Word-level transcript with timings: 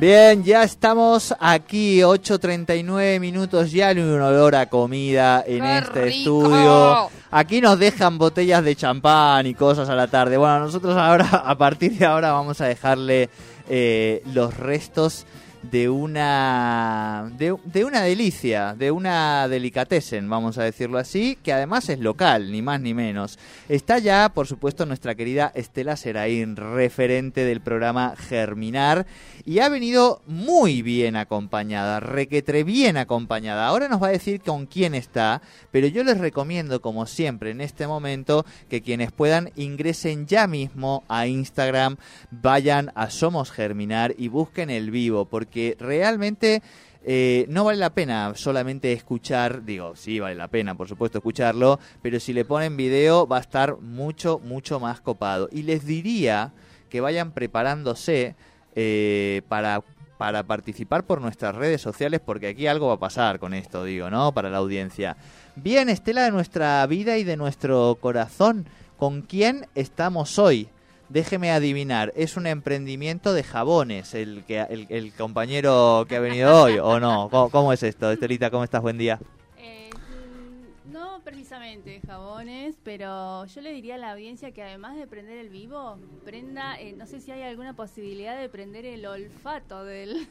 Bien, 0.00 0.42
ya 0.42 0.62
estamos 0.62 1.34
aquí, 1.38 1.98
8.39 1.98 3.20
minutos, 3.20 3.70
ya 3.70 3.88
hay 3.88 3.98
un 3.98 4.18
olor 4.18 4.54
a 4.54 4.64
comida 4.70 5.44
en 5.46 5.60
¡Qué 5.60 5.76
este 5.76 6.04
rico! 6.06 6.42
estudio. 6.42 7.10
Aquí 7.30 7.60
nos 7.60 7.78
dejan 7.78 8.16
botellas 8.16 8.64
de 8.64 8.74
champán 8.74 9.46
y 9.46 9.52
cosas 9.52 9.90
a 9.90 9.94
la 9.94 10.06
tarde. 10.06 10.38
Bueno, 10.38 10.60
nosotros 10.60 10.96
ahora, 10.96 11.26
a 11.44 11.54
partir 11.58 11.98
de 11.98 12.06
ahora, 12.06 12.32
vamos 12.32 12.62
a 12.62 12.64
dejarle 12.64 13.28
eh, 13.68 14.22
los 14.32 14.56
restos 14.56 15.26
de 15.62 15.88
una 15.88 17.30
de, 17.36 17.84
una 17.84 18.02
delicia, 18.02 18.74
de 18.74 18.90
una 18.90 19.46
delicatessen, 19.48 20.28
vamos 20.28 20.58
a 20.58 20.64
decirlo 20.64 20.98
así, 20.98 21.36
que 21.42 21.52
además 21.52 21.88
es 21.88 21.98
local, 22.00 22.50
ni 22.50 22.62
más 22.62 22.80
ni 22.80 22.94
menos. 22.94 23.38
Está 23.68 23.98
ya, 23.98 24.30
por 24.30 24.46
supuesto, 24.46 24.86
nuestra 24.86 25.14
querida 25.14 25.52
Estela 25.54 25.96
Seraín, 25.96 26.56
referente 26.56 27.44
del 27.44 27.60
programa 27.60 28.14
Germinar, 28.16 29.06
y 29.44 29.58
ha 29.58 29.68
venido 29.68 30.22
muy 30.26 30.82
bien 30.82 31.16
acompañada, 31.16 32.00
requetre 32.00 32.64
bien 32.64 32.96
acompañada. 32.96 33.66
Ahora 33.66 33.88
nos 33.88 34.02
va 34.02 34.08
a 34.08 34.12
decir 34.12 34.40
con 34.40 34.66
quién 34.66 34.94
está, 34.94 35.42
pero 35.70 35.86
yo 35.86 36.04
les 36.04 36.18
recomiendo, 36.18 36.80
como 36.80 37.06
siempre 37.06 37.50
en 37.50 37.60
este 37.60 37.86
momento, 37.86 38.46
que 38.68 38.82
quienes 38.82 39.12
puedan 39.12 39.50
ingresen 39.56 40.26
ya 40.26 40.46
mismo 40.46 41.04
a 41.08 41.26
Instagram, 41.26 41.96
vayan 42.30 42.92
a 42.94 43.10
Somos 43.10 43.50
Germinar 43.50 44.14
y 44.16 44.28
busquen 44.28 44.70
el 44.70 44.90
vivo, 44.90 45.26
porque 45.26 45.49
realmente 45.78 46.62
eh, 47.02 47.46
no 47.48 47.64
vale 47.64 47.78
la 47.78 47.90
pena 47.90 48.32
solamente 48.34 48.92
escuchar, 48.92 49.64
digo, 49.64 49.96
sí 49.96 50.20
vale 50.20 50.34
la 50.34 50.48
pena, 50.48 50.74
por 50.74 50.88
supuesto, 50.88 51.18
escucharlo, 51.18 51.78
pero 52.02 52.20
si 52.20 52.32
le 52.32 52.44
ponen 52.44 52.76
video 52.76 53.26
va 53.26 53.38
a 53.38 53.40
estar 53.40 53.78
mucho, 53.78 54.38
mucho 54.38 54.80
más 54.80 55.00
copado. 55.00 55.48
Y 55.50 55.62
les 55.62 55.84
diría 55.84 56.52
que 56.88 57.00
vayan 57.00 57.32
preparándose 57.32 58.34
eh, 58.74 59.42
para 59.48 59.82
para 60.20 60.42
participar 60.42 61.04
por 61.04 61.22
nuestras 61.22 61.54
redes 61.54 61.80
sociales 61.80 62.20
porque 62.22 62.48
aquí 62.48 62.66
algo 62.66 62.88
va 62.88 62.92
a 62.92 62.98
pasar 62.98 63.38
con 63.38 63.54
esto, 63.54 63.84
digo, 63.84 64.10
¿no? 64.10 64.32
Para 64.32 64.50
la 64.50 64.58
audiencia. 64.58 65.16
Bien, 65.56 65.88
Estela 65.88 66.24
de 66.24 66.30
nuestra 66.30 66.86
vida 66.86 67.16
y 67.16 67.24
de 67.24 67.38
nuestro 67.38 67.96
corazón, 68.02 68.66
¿con 68.98 69.22
quién 69.22 69.66
estamos 69.74 70.38
hoy? 70.38 70.68
Déjeme 71.10 71.50
adivinar, 71.50 72.12
es 72.14 72.36
un 72.36 72.46
emprendimiento 72.46 73.32
de 73.32 73.42
jabones 73.42 74.14
el 74.14 74.44
que 74.44 74.60
el, 74.60 74.86
el 74.90 75.12
compañero 75.12 76.06
que 76.08 76.14
ha 76.14 76.20
venido 76.20 76.54
hoy 76.62 76.78
o 76.78 77.00
no? 77.00 77.28
¿Cómo, 77.30 77.50
cómo 77.50 77.72
es 77.72 77.82
esto? 77.82 78.12
Estelita, 78.12 78.48
¿cómo 78.48 78.62
estás? 78.62 78.80
Buen 78.80 78.96
día. 78.96 79.18
Eh, 79.58 79.90
mm, 79.92 80.92
no 80.92 81.20
precisamente 81.24 82.00
jabones, 82.06 82.76
pero 82.84 83.44
yo 83.44 83.60
le 83.60 83.72
diría 83.72 83.96
a 83.96 83.98
la 83.98 84.12
audiencia 84.12 84.52
que 84.52 84.62
además 84.62 84.94
de 84.94 85.08
prender 85.08 85.38
el 85.38 85.48
vivo, 85.48 85.98
prenda, 86.24 86.80
eh, 86.80 86.94
no 86.96 87.08
sé 87.08 87.20
si 87.20 87.32
hay 87.32 87.42
alguna 87.42 87.74
posibilidad 87.74 88.38
de 88.38 88.48
prender 88.48 88.86
el 88.86 89.04
olfato 89.04 89.84
del... 89.84 90.28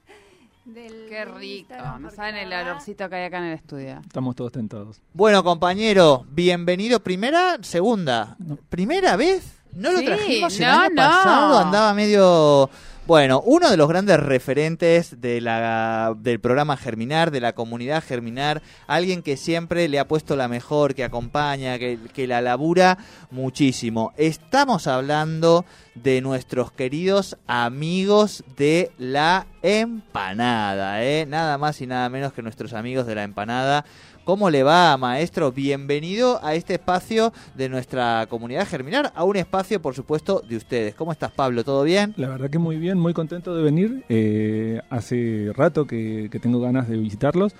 del 0.64 1.10
Qué 1.10 1.26
rico. 1.26 1.74
No 2.00 2.10
saben 2.10 2.36
el 2.36 2.50
olorcito 2.54 3.06
que 3.10 3.16
hay 3.16 3.24
acá 3.26 3.38
en 3.38 3.44
el 3.44 3.52
estudio. 3.52 4.00
Estamos 4.00 4.34
todos 4.34 4.52
tentados. 4.52 4.98
Bueno, 5.12 5.44
compañero, 5.44 6.24
bienvenido. 6.30 7.00
¿Primera? 7.00 7.58
¿Segunda? 7.60 8.38
¿Primera 8.70 9.16
vez? 9.16 9.55
¿No 9.76 9.92
lo 9.92 9.98
Sí, 9.98 10.04
trajimos 10.06 10.58
el 10.58 10.66
no, 10.66 10.72
año 10.72 10.88
no. 10.90 10.96
pasado? 10.96 11.58
Andaba 11.58 11.94
medio... 11.94 12.70
Bueno, 13.06 13.40
uno 13.46 13.70
de 13.70 13.76
los 13.76 13.88
grandes 13.88 14.18
referentes 14.18 15.20
de 15.20 15.40
la, 15.40 16.12
del 16.18 16.40
programa 16.40 16.76
Germinar, 16.76 17.30
de 17.30 17.38
la 17.40 17.52
comunidad 17.52 18.02
Germinar, 18.02 18.62
alguien 18.88 19.22
que 19.22 19.36
siempre 19.36 19.86
le 19.88 20.00
ha 20.00 20.08
puesto 20.08 20.34
la 20.34 20.48
mejor, 20.48 20.96
que 20.96 21.04
acompaña, 21.04 21.78
que, 21.78 22.00
que 22.12 22.26
la 22.26 22.40
labura 22.40 22.98
muchísimo. 23.30 24.12
Estamos 24.16 24.88
hablando 24.88 25.64
de 25.94 26.20
nuestros 26.20 26.72
queridos 26.72 27.36
amigos 27.46 28.42
de 28.56 28.90
la 28.98 29.46
empanada, 29.62 31.04
¿eh? 31.04 31.26
Nada 31.26 31.58
más 31.58 31.80
y 31.80 31.86
nada 31.86 32.08
menos 32.08 32.32
que 32.32 32.42
nuestros 32.42 32.72
amigos 32.72 33.06
de 33.06 33.14
la 33.14 33.22
empanada. 33.22 33.84
¿Cómo 34.26 34.50
le 34.50 34.64
va, 34.64 34.96
maestro? 34.96 35.52
Bienvenido 35.52 36.44
a 36.44 36.56
este 36.56 36.74
espacio 36.74 37.32
de 37.54 37.68
nuestra 37.68 38.26
comunidad 38.28 38.66
Germinar, 38.66 39.12
a 39.14 39.22
un 39.22 39.36
espacio, 39.36 39.80
por 39.80 39.94
supuesto, 39.94 40.42
de 40.48 40.56
ustedes. 40.56 40.96
¿Cómo 40.96 41.12
estás, 41.12 41.30
Pablo? 41.30 41.62
¿Todo 41.62 41.84
bien? 41.84 42.12
La 42.16 42.30
verdad 42.30 42.50
que 42.50 42.58
muy 42.58 42.74
bien, 42.76 42.98
muy 42.98 43.14
contento 43.14 43.54
de 43.54 43.62
venir. 43.62 44.04
Eh, 44.08 44.80
hace 44.90 45.52
rato 45.54 45.86
que, 45.86 46.26
que 46.28 46.40
tengo 46.40 46.58
ganas 46.58 46.88
de 46.88 46.96
visitarlos. 46.96 47.54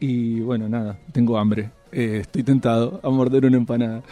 Y 0.00 0.40
bueno, 0.40 0.68
nada, 0.68 0.98
tengo 1.12 1.38
hambre. 1.38 1.70
Eh, 1.92 2.18
estoy 2.22 2.42
tentado 2.42 2.98
a 3.04 3.08
morder 3.08 3.46
una 3.46 3.58
empanada. 3.58 4.02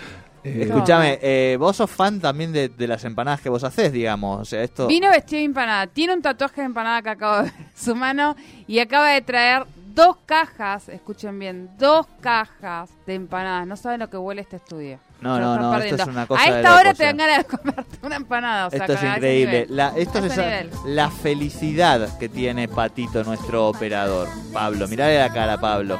Eh, 0.45 0.67
Escúchame, 0.69 1.19
eh, 1.21 1.57
vos 1.59 1.75
sos 1.75 1.91
fan 1.91 2.21
también 2.21 2.53
de, 2.53 2.69
de 2.69 2.87
las 2.87 3.05
empanadas 3.05 3.41
que 3.41 3.49
vos 3.49 3.65
hacés, 3.65 3.93
digamos. 3.93 4.41
O 4.41 4.45
sea, 4.45 4.63
esto... 4.63 4.87
Vino 4.87 5.11
vestido 5.11 5.41
de 5.41 5.45
empanada. 5.47 5.89
Tiene 5.89 6.15
un 6.15 6.23
tatuaje 6.23 6.61
de 6.61 6.69
empanada 6.69 7.03
que 7.03 7.11
acabo 7.11 7.37
de 7.39 7.43
ver 7.43 7.53
en 7.59 7.67
su 7.75 7.97
mano 7.97 8.37
y 8.69 8.79
acaba 8.79 9.11
de 9.11 9.23
traer 9.23 9.65
dos 10.07 10.17
cajas, 10.27 10.89
escuchen 10.89 11.39
bien, 11.39 11.71
dos 11.79 12.07
cajas 12.21 12.91
de 13.07 13.15
empanadas. 13.15 13.67
No 13.67 13.77
saben 13.77 14.01
lo 14.01 14.09
que 14.11 14.17
huele 14.17 14.41
este 14.43 14.57
estudio. 14.57 14.99
No, 15.21 15.39
no, 15.39 15.59
no, 15.59 15.77
esto 15.77 15.97
es 16.03 16.09
una 16.09 16.27
cosa 16.27 16.43
A 16.43 16.47
esta 16.47 16.77
hora 16.77 16.95
te 16.95 17.05
dan 17.05 17.21
eh. 17.21 17.25
ganas 17.25 17.39
de 17.39 17.45
comerte 17.59 17.99
una 18.03 18.17
empanada. 18.17 18.67
O 18.69 18.71
sea, 18.71 18.81
Esto 18.81 18.93
es 18.95 19.03
increíble. 19.03 19.67
La, 19.69 19.89
esto 19.97 20.19
es 20.21 20.33
esa- 20.33 20.65
la 20.87 21.11
felicidad 21.11 22.19
que 22.19 22.29
tiene 22.29 22.69
Patito, 22.69 23.23
nuestro 23.25 23.69
operador. 23.69 24.29
Pablo, 24.53 24.89
mirale 24.89 25.19
la 25.19 25.33
cara, 25.33 25.61
Pablo. 25.61 25.99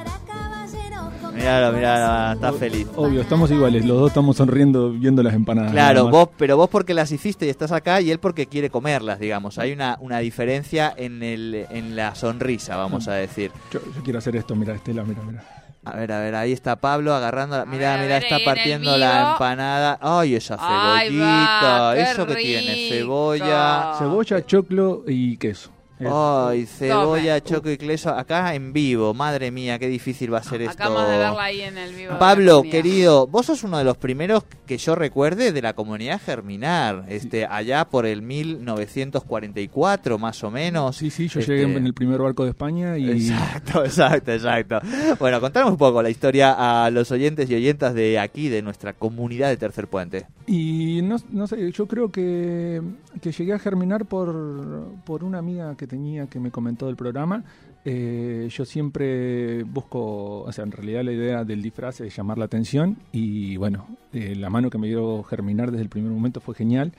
Míralo, 1.33 1.73
míralo, 1.73 2.33
está 2.35 2.53
feliz. 2.53 2.87
Obvio, 2.97 3.21
estamos 3.23 3.51
iguales. 3.51 3.85
Los 3.85 3.99
dos 3.99 4.09
estamos 4.11 4.37
sonriendo 4.37 4.91
viendo 4.93 5.23
las 5.23 5.35
empanadas. 5.35 5.73
Claro, 5.73 6.09
vos, 6.09 6.29
pero 6.37 6.57
vos 6.57 6.69
porque 6.69 6.95
las 6.95 7.11
hiciste 7.13 7.47
y 7.47 7.49
estás 7.49 7.73
acá 7.73 8.01
y 8.01 8.11
él 8.11 8.19
porque 8.19 8.47
quiere 8.47 8.71
comerlas, 8.71 9.19
digamos. 9.19 9.59
Hay 9.59 9.73
una, 9.73 9.97
una 10.01 10.19
diferencia 10.19 10.93
en, 10.97 11.23
el, 11.23 11.67
en 11.71 11.97
la 11.97 12.15
sonrisa, 12.15 12.77
vamos 12.77 13.09
a 13.09 13.13
decir. 13.15 13.51
Yo, 13.73 13.81
yo 13.95 14.03
quiero 14.03 14.19
hacer 14.19 14.37
esto, 14.37 14.55
mira, 14.57 14.75
Estela, 14.75 15.03
mira, 15.05 15.23
mira. 15.23 15.45
A 15.83 15.97
ver, 15.97 16.13
a 16.13 16.21
ver, 16.21 16.35
ahí 16.35 16.53
está 16.53 16.77
Pablo 16.77 17.15
agarrando. 17.15 17.57
la- 17.57 17.65
Mira, 17.65 17.97
mira, 18.03 18.19
está 18.19 18.37
partiendo 18.45 18.99
la 18.99 19.33
empanada. 19.33 19.99
Ay, 20.03 20.35
esa 20.35 20.59
cebollita. 20.59 21.81
va, 21.81 21.95
qué 21.95 22.03
Eso 22.03 22.27
que 22.27 22.35
tiene, 22.35 22.75
rico. 22.75 22.95
cebolla. 22.95 23.95
Cebolla, 23.99 24.45
choclo 24.45 25.05
y 25.07 25.37
queso. 25.39 25.71
Ay, 26.09 26.67
cebolla, 26.67 27.41
choco 27.43 27.71
y 27.71 27.77
queso. 27.77 28.11
Acá 28.11 28.55
en 28.55 28.73
vivo. 28.73 29.13
Madre 29.15 29.51
mía, 29.51 29.79
qué 29.79 29.89
difícil 29.89 30.33
va 30.33 30.39
a 30.39 30.43
ser 30.43 30.63
esto. 30.63 30.73
Acabamos 30.73 31.11
de 31.11 31.19
verla 31.19 31.43
ahí 31.43 31.61
en 31.61 31.77
el 31.79 31.95
vivo. 31.95 32.19
Pablo, 32.19 32.63
querido, 32.63 33.27
vos 33.27 33.47
sos 33.47 33.63
uno 33.65 33.79
de 33.79 33.85
los 33.85 33.97
primeros 33.97 34.45
que 34.67 34.79
yo 34.79 34.95
recuerde 34.95 35.53
de 35.53 35.63
la 35.63 35.73
comunidad 35.75 36.21
Germinar, 36.21 37.05
este, 37.09 37.45
allá 37.47 37.85
por 37.85 38.07
el 38.07 38.23
1944 38.23 40.19
más 40.19 40.43
o 40.45 40.51
menos. 40.51 40.97
Sí, 40.97 41.11
sí, 41.11 41.29
yo 41.29 41.41
Este, 41.41 41.53
llegué 41.57 41.77
en 41.77 41.87
el 41.87 41.95
primer 41.95 42.21
barco 42.21 42.45
de 42.45 42.51
España 42.51 42.97
y 42.97 43.11
Exacto, 43.11 43.85
exacto, 43.85 44.33
exacto. 44.33 44.81
Bueno, 45.19 45.41
contanos 45.41 45.71
un 45.71 45.77
poco 45.77 46.03
la 46.03 46.11
historia 46.11 46.85
a 46.85 46.91
los 46.91 47.11
oyentes 47.11 47.51
y 47.51 47.55
oyentas 47.55 47.95
de 47.95 48.19
aquí, 48.19 48.49
de 48.49 48.63
nuestra 48.63 48.93
comunidad 48.93 49.49
de 49.49 49.57
Tercer 49.57 49.89
Puente. 49.89 50.27
Y 50.47 51.01
no, 51.03 51.17
no 51.31 51.47
sé, 51.47 51.71
yo 51.73 51.87
creo 51.87 52.11
que, 52.11 52.81
que 53.21 53.33
llegué 53.33 53.53
a 53.53 53.59
germinar 53.59 54.07
por, 54.07 54.87
por 55.05 55.25
una 55.25 55.39
amiga 55.39 55.77
que 55.77 55.87
tenía 55.91 56.27
que 56.29 56.39
me 56.39 56.51
comentó 56.51 56.87
del 56.87 56.97
programa. 56.97 57.45
Eh, 57.85 58.49
yo 58.51 58.65
siempre 58.65 59.65
busco, 59.65 60.43
o 60.43 60.53
sea, 60.53 60.65
en 60.65 60.73
realidad 60.73 61.03
la 61.03 61.13
idea 61.13 61.45
del 61.45 61.63
disfraz 61.63 62.01
es 62.01 62.17
llamar 62.17 62.39
la 62.39 62.45
atención 62.45 62.97
y 63.11 63.57
bueno, 63.57 63.87
eh, 64.13 64.35
la 64.37 64.51
mano 64.51 64.71
que 64.71 64.79
me 64.79 64.87
dio 64.87 65.23
germinar 65.25 65.71
desde 65.71 65.83
el 65.83 65.89
primer 65.89 66.13
momento 66.13 66.41
fue 66.41 66.55
genial 66.55 66.93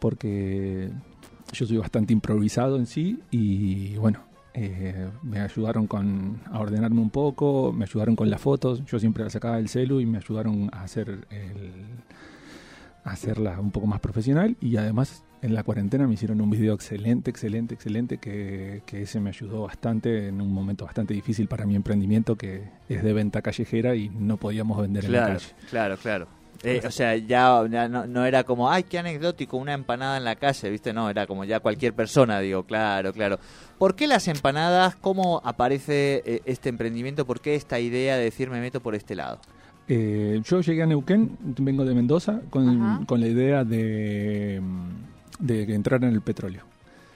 porque 0.00 0.90
yo 1.52 1.66
soy 1.66 1.76
bastante 1.76 2.12
improvisado 2.12 2.76
en 2.76 2.86
sí 2.86 3.20
y 3.30 3.96
bueno, 3.96 4.20
eh, 4.54 5.08
me 5.22 5.40
ayudaron 5.40 5.86
con, 5.86 6.40
a 6.50 6.60
ordenarme 6.60 7.00
un 7.00 7.10
poco, 7.10 7.72
me 7.72 7.84
ayudaron 7.84 8.16
con 8.16 8.30
las 8.30 8.40
fotos, 8.40 8.84
yo 8.86 8.98
siempre 8.98 9.24
las 9.24 9.32
sacaba 9.32 9.56
del 9.56 9.68
celu 9.68 10.00
y 10.00 10.06
me 10.06 10.18
ayudaron 10.18 10.70
a 10.72 10.84
hacer 10.84 11.26
el, 11.30 11.72
hacerla 13.04 13.58
un 13.60 13.70
poco 13.70 13.86
más 13.86 14.00
profesional 14.00 14.56
y 14.60 14.76
además 14.76 15.24
en 15.42 15.54
la 15.54 15.62
cuarentena 15.64 16.06
me 16.06 16.14
hicieron 16.14 16.40
un 16.40 16.48
video 16.50 16.72
excelente, 16.74 17.30
excelente, 17.30 17.74
excelente 17.74 18.18
que, 18.18 18.82
que 18.86 19.02
ese 19.02 19.20
me 19.20 19.30
ayudó 19.30 19.62
bastante 19.64 20.28
en 20.28 20.40
un 20.40 20.52
momento 20.52 20.84
bastante 20.84 21.12
difícil 21.14 21.48
para 21.48 21.66
mi 21.66 21.74
emprendimiento 21.74 22.36
que 22.36 22.62
es 22.88 23.02
de 23.02 23.12
venta 23.12 23.42
callejera 23.42 23.94
y 23.96 24.08
no 24.08 24.36
podíamos 24.36 24.80
vender 24.80 25.04
en 25.04 25.12
la 25.12 25.18
Claro, 25.18 25.34
calle. 25.40 25.54
claro, 25.68 25.96
claro. 25.98 26.26
Eh, 26.64 26.80
o 26.86 26.90
sea, 26.92 27.16
ya, 27.16 27.66
ya 27.68 27.88
no, 27.88 28.06
no 28.06 28.24
era 28.24 28.44
como, 28.44 28.70
ay, 28.70 28.84
qué 28.84 28.98
anecdótico, 29.00 29.56
una 29.56 29.72
empanada 29.72 30.16
en 30.16 30.22
la 30.24 30.36
calle, 30.36 30.70
¿viste? 30.70 30.92
No, 30.92 31.10
era 31.10 31.26
como 31.26 31.42
ya 31.44 31.58
cualquier 31.58 31.92
persona, 31.92 32.38
digo, 32.38 32.62
claro, 32.62 33.12
claro. 33.12 33.40
¿Por 33.78 33.96
qué 33.96 34.06
las 34.06 34.28
empanadas? 34.28 34.94
¿Cómo 34.94 35.40
aparece 35.44 36.22
eh, 36.24 36.40
este 36.44 36.68
emprendimiento? 36.68 37.26
¿Por 37.26 37.40
qué 37.40 37.56
esta 37.56 37.80
idea 37.80 38.16
de 38.16 38.24
decir 38.24 38.48
me 38.48 38.60
meto 38.60 38.80
por 38.80 38.94
este 38.94 39.16
lado? 39.16 39.40
Eh, 39.88 40.40
yo 40.44 40.60
llegué 40.60 40.84
a 40.84 40.86
Neuquén, 40.86 41.36
vengo 41.40 41.84
de 41.84 41.94
Mendoza, 41.96 42.42
con, 42.50 43.06
con 43.06 43.20
la 43.20 43.26
idea 43.26 43.64
de, 43.64 44.60
mm, 44.62 45.11
de 45.38 45.62
entrar 45.74 46.02
en 46.04 46.10
el 46.10 46.20
petróleo. 46.20 46.62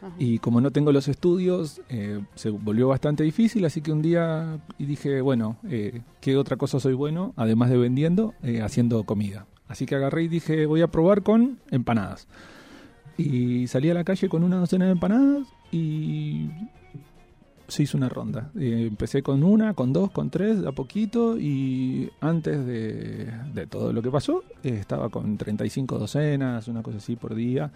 Ajá. 0.02 0.14
Y 0.18 0.38
como 0.38 0.60
no 0.60 0.70
tengo 0.70 0.92
los 0.92 1.08
estudios, 1.08 1.80
eh, 1.88 2.20
se 2.34 2.50
volvió 2.50 2.88
bastante 2.88 3.24
difícil, 3.24 3.64
así 3.64 3.80
que 3.80 3.92
un 3.92 4.02
día 4.02 4.58
dije, 4.78 5.20
bueno, 5.20 5.56
eh, 5.68 6.02
¿qué 6.20 6.36
otra 6.36 6.56
cosa 6.56 6.80
soy 6.80 6.94
bueno? 6.94 7.32
Además 7.36 7.70
de 7.70 7.78
vendiendo, 7.78 8.34
eh, 8.42 8.60
haciendo 8.62 9.04
comida. 9.04 9.46
Así 9.68 9.86
que 9.86 9.96
agarré 9.96 10.24
y 10.24 10.28
dije, 10.28 10.66
voy 10.66 10.82
a 10.82 10.88
probar 10.88 11.22
con 11.22 11.58
empanadas. 11.70 12.28
Y 13.16 13.66
salí 13.68 13.90
a 13.90 13.94
la 13.94 14.04
calle 14.04 14.28
con 14.28 14.44
una 14.44 14.58
docena 14.58 14.84
de 14.84 14.92
empanadas 14.92 15.48
y 15.72 16.50
se 17.68 17.82
hizo 17.82 17.96
una 17.96 18.08
ronda. 18.08 18.50
Eh, 18.58 18.86
empecé 18.88 19.22
con 19.22 19.42
una, 19.42 19.74
con 19.74 19.92
dos, 19.92 20.10
con 20.10 20.30
tres, 20.30 20.64
a 20.66 20.72
poquito 20.72 21.38
y 21.38 22.10
antes 22.20 22.64
de, 22.66 23.30
de 23.54 23.66
todo 23.66 23.92
lo 23.92 24.02
que 24.02 24.10
pasó, 24.10 24.44
eh, 24.62 24.76
estaba 24.80 25.08
con 25.08 25.36
35 25.36 25.98
docenas, 25.98 26.68
una 26.68 26.82
cosa 26.82 26.98
así 26.98 27.16
por 27.16 27.34
día. 27.34 27.70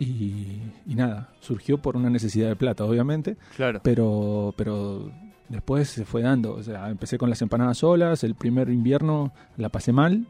Y, 0.00 0.62
y 0.86 0.94
nada, 0.94 1.30
surgió 1.40 1.78
por 1.78 1.96
una 1.96 2.08
necesidad 2.08 2.48
de 2.48 2.56
plata, 2.56 2.84
obviamente, 2.84 3.36
Claro. 3.56 3.80
pero, 3.82 4.54
pero 4.56 5.10
después 5.48 5.88
se 5.88 6.04
fue 6.04 6.22
dando. 6.22 6.54
O 6.54 6.62
sea, 6.62 6.88
empecé 6.88 7.18
con 7.18 7.28
las 7.30 7.42
empanadas 7.42 7.78
solas, 7.78 8.22
el 8.22 8.34
primer 8.36 8.68
invierno 8.70 9.32
la 9.56 9.68
pasé 9.70 9.92
mal 9.92 10.26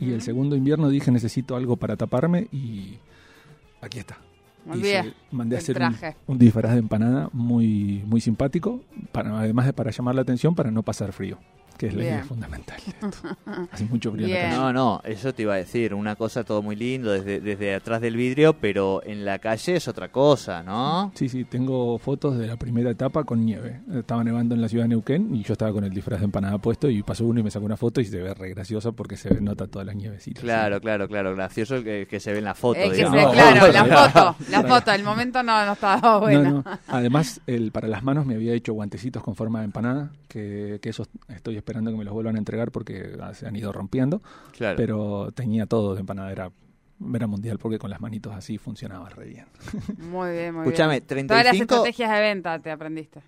y 0.00 0.12
el 0.12 0.22
segundo 0.22 0.56
invierno 0.56 0.88
dije 0.88 1.10
necesito 1.10 1.56
algo 1.56 1.76
para 1.76 1.96
taparme 1.96 2.48
y 2.52 2.98
aquí 3.82 3.98
está. 3.98 4.16
Muy 4.64 4.78
Hice- 4.78 5.02
bien. 5.02 5.14
mandé 5.32 5.56
a 5.56 5.58
hacer 5.58 5.76
un, 5.82 5.96
un 6.28 6.38
disfraz 6.38 6.72
de 6.72 6.78
empanada 6.78 7.28
muy, 7.32 8.02
muy 8.06 8.20
simpático, 8.20 8.80
para, 9.10 9.38
además 9.40 9.66
de 9.66 9.72
para 9.72 9.90
llamar 9.90 10.14
la 10.14 10.22
atención, 10.22 10.54
para 10.54 10.70
no 10.70 10.82
pasar 10.82 11.12
frío, 11.12 11.38
que 11.74 11.86
es 11.86 11.94
la 11.94 12.00
Bien. 12.00 12.14
idea 12.14 12.24
fundamental. 12.24 12.76
de 12.84 13.06
esto. 13.08 13.28
Hace 13.72 13.84
mucho 13.86 14.12
frío 14.12 14.26
en 14.26 14.32
la. 14.32 14.56
No, 14.56 14.72
no, 14.72 15.00
eso 15.04 15.32
te 15.34 15.42
iba 15.42 15.54
a 15.54 15.56
decir, 15.58 15.94
una 15.94 16.16
cosa 16.16 16.44
todo 16.44 16.62
muy 16.62 16.76
lindo 16.76 17.10
desde, 17.12 17.40
desde 17.40 17.74
atrás 17.74 18.00
del 18.00 18.16
vidrio, 18.16 18.54
pero 18.54 19.02
en 19.04 19.24
la 19.24 19.38
calle 19.38 19.76
es 19.76 19.88
otra 19.88 20.10
cosa, 20.10 20.62
¿no? 20.62 21.12
Sí, 21.14 21.28
sí, 21.28 21.44
tengo 21.44 21.98
fotos 21.98 22.38
de 22.38 22.46
la 22.46 22.56
primera 22.56 22.90
etapa 22.90 23.24
con 23.24 23.44
nieve. 23.44 23.80
Estaba 23.94 24.22
nevando 24.24 24.54
en 24.54 24.60
la 24.60 24.68
ciudad 24.68 24.84
de 24.84 24.88
Neuquén 24.90 25.34
y 25.34 25.42
yo 25.42 25.52
estaba 25.52 25.72
con 25.72 25.84
el 25.84 25.90
disfraz 25.92 26.20
de 26.20 26.26
empanada 26.26 26.58
puesto 26.58 26.88
y 26.90 27.02
pasó 27.02 27.24
uno 27.26 27.40
y 27.40 27.42
me 27.42 27.50
sacó 27.50 27.64
una 27.66 27.76
foto 27.76 28.00
y 28.00 28.04
se 28.04 28.20
ve 28.20 28.32
re 28.34 28.50
graciosa 28.50 28.92
porque 28.92 29.16
se 29.16 29.40
nota 29.40 29.66
todas 29.66 29.86
las 29.86 29.96
nievecitas. 29.96 30.42
Claro, 30.42 30.80
claro, 30.80 31.08
claro, 31.08 31.34
gracioso 31.34 31.82
que, 31.82 32.06
que 32.08 32.20
se 32.20 32.32
ve 32.32 32.38
en 32.38 32.44
la 32.44 32.54
foto, 32.54 32.80
Eh, 32.80 32.90
que 32.90 32.96
digamos. 32.96 33.18
se- 33.20 33.26
No, 33.26 33.32
claro, 33.32 33.66
no, 33.66 33.72
la 33.72 33.82
no. 33.84 33.96
foto, 34.10 34.36
la 34.50 34.62
foto, 34.62 34.92
el 34.92 35.02
momento 35.04 35.42
no, 35.42 35.66
no 35.66 35.72
estaba 35.72 36.18
bueno. 36.18 36.42
No, 36.42 36.50
no. 36.62 36.64
Además, 36.88 37.40
el, 37.46 37.72
para 37.72 37.88
las 37.88 38.02
manos 38.02 38.26
me 38.26 38.34
había 38.34 38.52
hecho 38.54 38.72
guantecitos 38.72 39.22
con 39.22 39.34
forma 39.34 39.60
de 39.60 39.66
empanada, 39.66 40.10
que, 40.28 40.78
que 40.82 40.88
esos 40.90 41.08
estoy 41.28 41.56
esperando 41.62 41.90
que 41.90 41.96
me 41.96 42.04
los 42.04 42.12
vuelvan 42.12 42.36
a 42.36 42.38
entregar 42.38 42.70
porque 42.70 43.16
ah, 43.20 43.32
se 43.34 43.46
han 43.46 43.56
ido 43.56 43.72
rompiendo, 43.72 44.20
Claro. 44.52 44.76
pero 44.76 45.30
tenía 45.34 45.66
todo 45.66 45.94
de 45.94 46.00
empanada, 46.00 46.30
era, 46.32 46.50
mundial 47.26 47.58
porque 47.58 47.78
con 47.78 47.90
las 47.90 48.00
manitos 48.00 48.34
así 48.34 48.58
funcionaba 48.58 49.08
re 49.08 49.26
bien. 49.26 49.46
Muy 50.10 50.30
bien, 50.32 50.54
muy 50.54 50.64
Escúchame, 50.64 51.00
bien. 51.00 51.26
Todas 51.26 51.44
las 51.44 51.52
35, 51.52 51.74
estrategias 51.74 52.10
de 52.12 52.20
venta 52.20 52.58
te 52.58 52.70
aprendiste. 52.70 53.22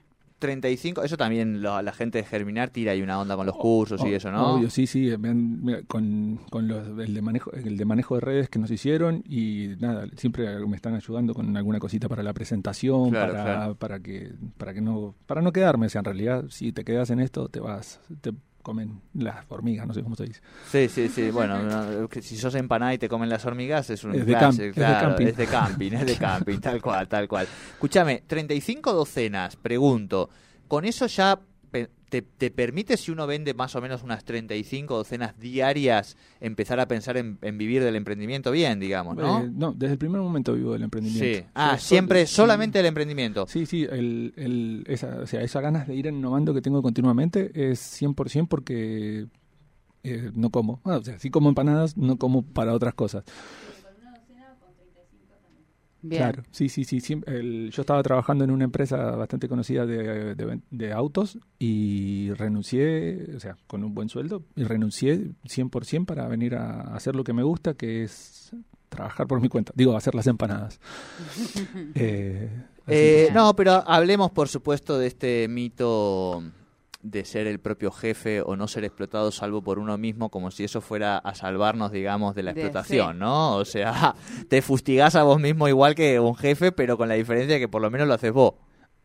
35, 0.44 1.02
eso 1.02 1.16
también 1.16 1.62
lo- 1.62 1.80
la 1.82 1.92
gente 1.92 2.18
de 2.18 2.24
Germinar 2.24 2.70
tira 2.70 2.92
ahí 2.92 3.00
una 3.02 3.18
onda 3.18 3.34
con 3.36 3.46
los 3.46 3.56
cursos 3.56 4.04
y 4.04 4.12
eso, 4.12 4.30
¿no? 4.30 4.54
Obvio, 4.54 4.68
sí, 4.70 4.86
sí, 4.86 5.10
mira, 5.18 5.80
con, 5.86 6.38
con 6.50 6.68
los, 6.68 6.86
el, 6.98 7.14
de 7.14 7.22
manejo, 7.22 7.50
el 7.52 7.76
de 7.76 7.84
manejo 7.84 8.14
de 8.16 8.20
redes 8.20 8.48
que 8.48 8.58
nos 8.58 8.70
hicieron 8.70 9.22
y 9.28 9.70
nada, 9.80 10.06
siempre 10.16 10.58
me 10.66 10.76
están 10.76 10.94
ayudando 10.94 11.32
con 11.34 11.56
alguna 11.56 11.78
cosita 11.78 12.08
para 12.08 12.22
la 12.22 12.32
presentación, 12.34 13.10
Claro, 13.10 13.32
para, 13.32 13.44
claro. 13.44 13.74
para 13.76 14.00
que 14.00 14.32
para 14.58 14.74
que 14.74 14.80
no 14.80 15.14
para 15.26 15.40
no 15.42 15.52
quedarme, 15.52 15.86
o 15.86 15.88
sea, 15.88 16.00
en 16.00 16.04
realidad 16.04 16.44
si 16.50 16.72
te 16.72 16.84
quedas 16.84 17.10
en 17.10 17.20
esto 17.20 17.48
te 17.48 17.60
vas 17.60 18.00
te 18.20 18.32
comen 18.64 19.00
las 19.12 19.44
hormigas, 19.48 19.86
no 19.86 19.94
sé 19.94 20.02
cómo 20.02 20.16
se 20.16 20.24
dice. 20.24 20.40
Sí, 20.68 20.88
sí, 20.88 21.08
sí. 21.08 21.30
Bueno, 21.30 21.62
no, 21.62 22.08
si 22.20 22.36
sos 22.36 22.56
empanada 22.56 22.92
y 22.94 22.98
te 22.98 23.08
comen 23.08 23.28
las 23.28 23.44
hormigas 23.46 23.88
es 23.90 24.02
un 24.02 24.14
Es 24.16 24.26
de 24.26 24.32
camp- 24.32 24.52
es 24.54 24.58
de 24.58 24.72
claro, 24.72 25.08
camping. 25.10 25.26
es 25.26 25.36
de 25.36 25.46
camping, 25.46 25.92
es 25.92 26.06
de 26.06 26.16
camping, 26.16 26.58
tal 26.58 26.82
cual, 26.82 27.06
tal 27.06 27.28
cual. 27.28 27.46
Escúchame, 27.74 28.24
35 28.26 28.92
docenas, 28.92 29.54
pregunto, 29.54 30.30
¿con 30.66 30.84
eso 30.84 31.06
ya 31.06 31.38
te, 32.08 32.22
te 32.22 32.50
permite, 32.50 32.96
si 32.96 33.10
uno 33.10 33.26
vende 33.26 33.54
más 33.54 33.74
o 33.74 33.80
menos 33.80 34.02
unas 34.02 34.24
35 34.24 34.96
docenas 34.96 35.38
diarias, 35.38 36.16
empezar 36.40 36.80
a 36.80 36.88
pensar 36.88 37.16
en, 37.16 37.38
en 37.42 37.58
vivir 37.58 37.82
del 37.82 37.96
emprendimiento 37.96 38.50
bien, 38.50 38.80
digamos, 38.80 39.16
¿no? 39.16 39.40
Eh, 39.40 39.50
no, 39.52 39.72
desde 39.72 39.92
el 39.92 39.98
primer 39.98 40.20
momento 40.20 40.54
vivo 40.54 40.72
del 40.72 40.82
emprendimiento. 40.82 41.40
sí. 41.40 41.44
Ah, 41.54 41.78
siempre, 41.78 42.26
solamente 42.26 42.80
el 42.80 42.86
emprendimiento. 42.86 43.46
Sí, 43.48 43.66
sí, 43.66 43.86
el, 43.90 44.32
el, 44.36 44.84
esa, 44.86 45.18
o 45.22 45.26
sea, 45.26 45.42
esa 45.42 45.60
ganas 45.60 45.88
de 45.88 45.94
ir 45.94 46.06
innovando 46.06 46.54
que 46.54 46.62
tengo 46.62 46.82
continuamente 46.82 47.50
es 47.54 48.00
100% 48.00 48.48
porque 48.48 49.26
eh, 50.04 50.30
no 50.34 50.50
como. 50.50 50.80
Ah, 50.84 50.98
o 50.98 51.02
sea, 51.02 51.18
sí 51.18 51.30
como 51.30 51.48
empanadas, 51.48 51.96
no 51.96 52.18
como 52.18 52.42
para 52.42 52.74
otras 52.74 52.94
cosas. 52.94 53.24
Bien. 56.06 56.20
Claro, 56.22 56.42
sí, 56.50 56.68
sí, 56.68 56.84
sí. 56.84 57.18
el- 57.26 57.70
yo 57.72 57.80
estaba 57.80 58.02
trabajando 58.02 58.44
en 58.44 58.50
una 58.50 58.64
empresa 58.64 58.96
bastante 59.16 59.48
conocida 59.48 59.86
de, 59.86 60.34
de, 60.34 60.60
de 60.70 60.92
autos 60.92 61.38
y 61.58 62.30
renuncié, 62.34 63.24
o 63.34 63.40
sea, 63.40 63.56
con 63.66 63.82
un 63.84 63.94
buen 63.94 64.08
sueldo, 64.10 64.42
y 64.54 64.64
renuncié 64.64 65.30
100% 65.44 66.04
para 66.04 66.28
venir 66.28 66.56
a 66.56 66.80
hacer 66.94 67.16
lo 67.16 67.24
que 67.24 67.32
me 67.32 67.42
gusta, 67.42 67.72
que 67.74 68.02
es 68.02 68.52
trabajar 68.90 69.26
por 69.26 69.40
mi 69.40 69.48
cuenta. 69.48 69.72
Digo, 69.74 69.96
hacer 69.96 70.14
las 70.14 70.26
empanadas. 70.26 70.78
Eh, 71.94 72.50
Eh, 72.86 73.30
no, 73.32 73.56
pero 73.56 73.82
hablemos, 73.86 74.30
por 74.30 74.48
supuesto, 74.48 74.98
de 74.98 75.06
este 75.06 75.48
mito 75.48 76.42
de 77.04 77.24
ser 77.26 77.46
el 77.46 77.60
propio 77.60 77.92
jefe 77.92 78.40
o 78.40 78.56
no 78.56 78.66
ser 78.66 78.82
explotado 78.84 79.30
salvo 79.30 79.62
por 79.62 79.78
uno 79.78 79.96
mismo, 79.98 80.30
como 80.30 80.50
si 80.50 80.64
eso 80.64 80.80
fuera 80.80 81.18
a 81.18 81.34
salvarnos, 81.34 81.92
digamos, 81.92 82.34
de 82.34 82.42
la 82.42 82.52
De- 82.54 82.62
explotación, 82.62 83.12
sí. 83.12 83.18
¿no? 83.20 83.56
O 83.56 83.64
sea, 83.64 84.14
te 84.48 84.62
fustigás 84.62 85.14
a 85.14 85.22
vos 85.22 85.38
mismo 85.38 85.68
igual 85.68 85.94
que 85.94 86.18
un 86.18 86.34
jefe, 86.34 86.72
pero 86.72 86.96
con 86.96 87.08
la 87.08 87.14
diferencia 87.14 87.54
de 87.54 87.60
que 87.60 87.68
por 87.68 87.82
lo 87.82 87.90
menos 87.90 88.08
lo 88.08 88.14
haces 88.14 88.32
vos. 88.32 88.54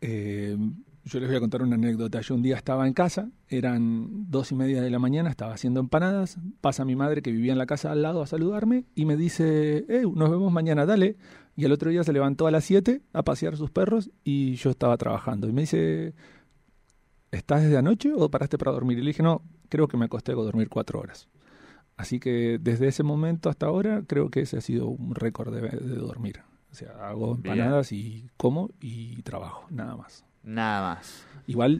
Eh, 0.02 0.58
yo 1.06 1.20
les 1.20 1.28
voy 1.28 1.38
a 1.38 1.40
contar 1.40 1.62
una 1.64 1.76
anécdota. 1.76 2.22
Yo 2.22 2.36
un 2.36 2.42
día 2.42 2.56
estaba 2.56 2.86
en 2.88 2.94
casa, 2.94 3.30
eran 3.48 4.30
dos 4.30 4.52
y 4.52 4.56
media 4.56 4.82
de 4.82 4.90
la 4.90 5.00
mañana, 5.00 5.30
estaba 5.30 5.54
haciendo 5.54 5.80
empanadas, 5.80 6.38
pasa 6.62 6.86
mi 6.86 6.96
madre 6.96 7.22
que 7.22 7.32
vivía 7.32 7.52
en 7.52 7.58
la 7.58 7.66
casa 7.66 7.92
al 7.92 8.02
lado 8.02 8.22
a 8.22 8.28
saludarme 8.28 8.86
y 8.96 9.06
me 9.06 9.16
dice, 9.18 9.86
eh, 9.90 10.04
nos 10.14 10.30
vemos 10.30 10.52
mañana, 10.52 10.86
dale. 10.86 11.18
Y 11.56 11.66
al 11.66 11.72
otro 11.74 11.90
día 11.90 12.04
se 12.04 12.14
levantó 12.14 12.48
a 12.48 12.52
las 12.52 12.64
7 12.64 13.02
a 13.12 13.24
pasear 13.24 13.58
sus 13.58 13.72
perros 13.72 14.12
y 14.24 14.54
yo 14.56 14.70
estaba 14.70 14.96
trabajando. 14.98 15.50
Y 15.50 15.52
me 15.52 15.62
dice, 15.62 16.14
¿estás 17.32 17.64
desde 17.64 17.78
anoche 17.78 18.12
o 18.16 18.30
paraste 18.30 18.58
para 18.58 18.72
dormir? 18.72 18.98
Y 19.00 19.02
le 19.02 19.08
dije, 19.10 19.24
no, 19.24 19.42
creo 19.70 19.88
que 19.88 19.98
me 19.98 20.06
acosté 20.06 20.32
a 20.32 20.36
dormir 20.36 20.70
cuatro 20.70 21.00
horas. 21.00 21.28
Así 21.98 22.20
que 22.20 22.60
desde 22.62 22.88
ese 22.88 23.04
momento 23.04 23.50
hasta 23.50 23.66
ahora 23.66 24.04
creo 24.08 24.30
que 24.30 24.42
ese 24.42 24.58
ha 24.58 24.62
sido 24.62 24.88
un 24.88 25.16
récord 25.16 25.54
de, 25.54 25.62
de 25.62 25.96
dormir. 25.96 26.42
O 26.72 26.76
sea, 26.76 27.10
hago 27.10 27.36
empanadas 27.36 27.92
y 27.92 28.30
como 28.38 28.70
y 28.80 29.22
trabajo, 29.24 29.66
nada 29.70 29.96
más. 29.96 30.24
Nada 30.44 30.96
más. 30.96 31.26
Igual 31.48 31.80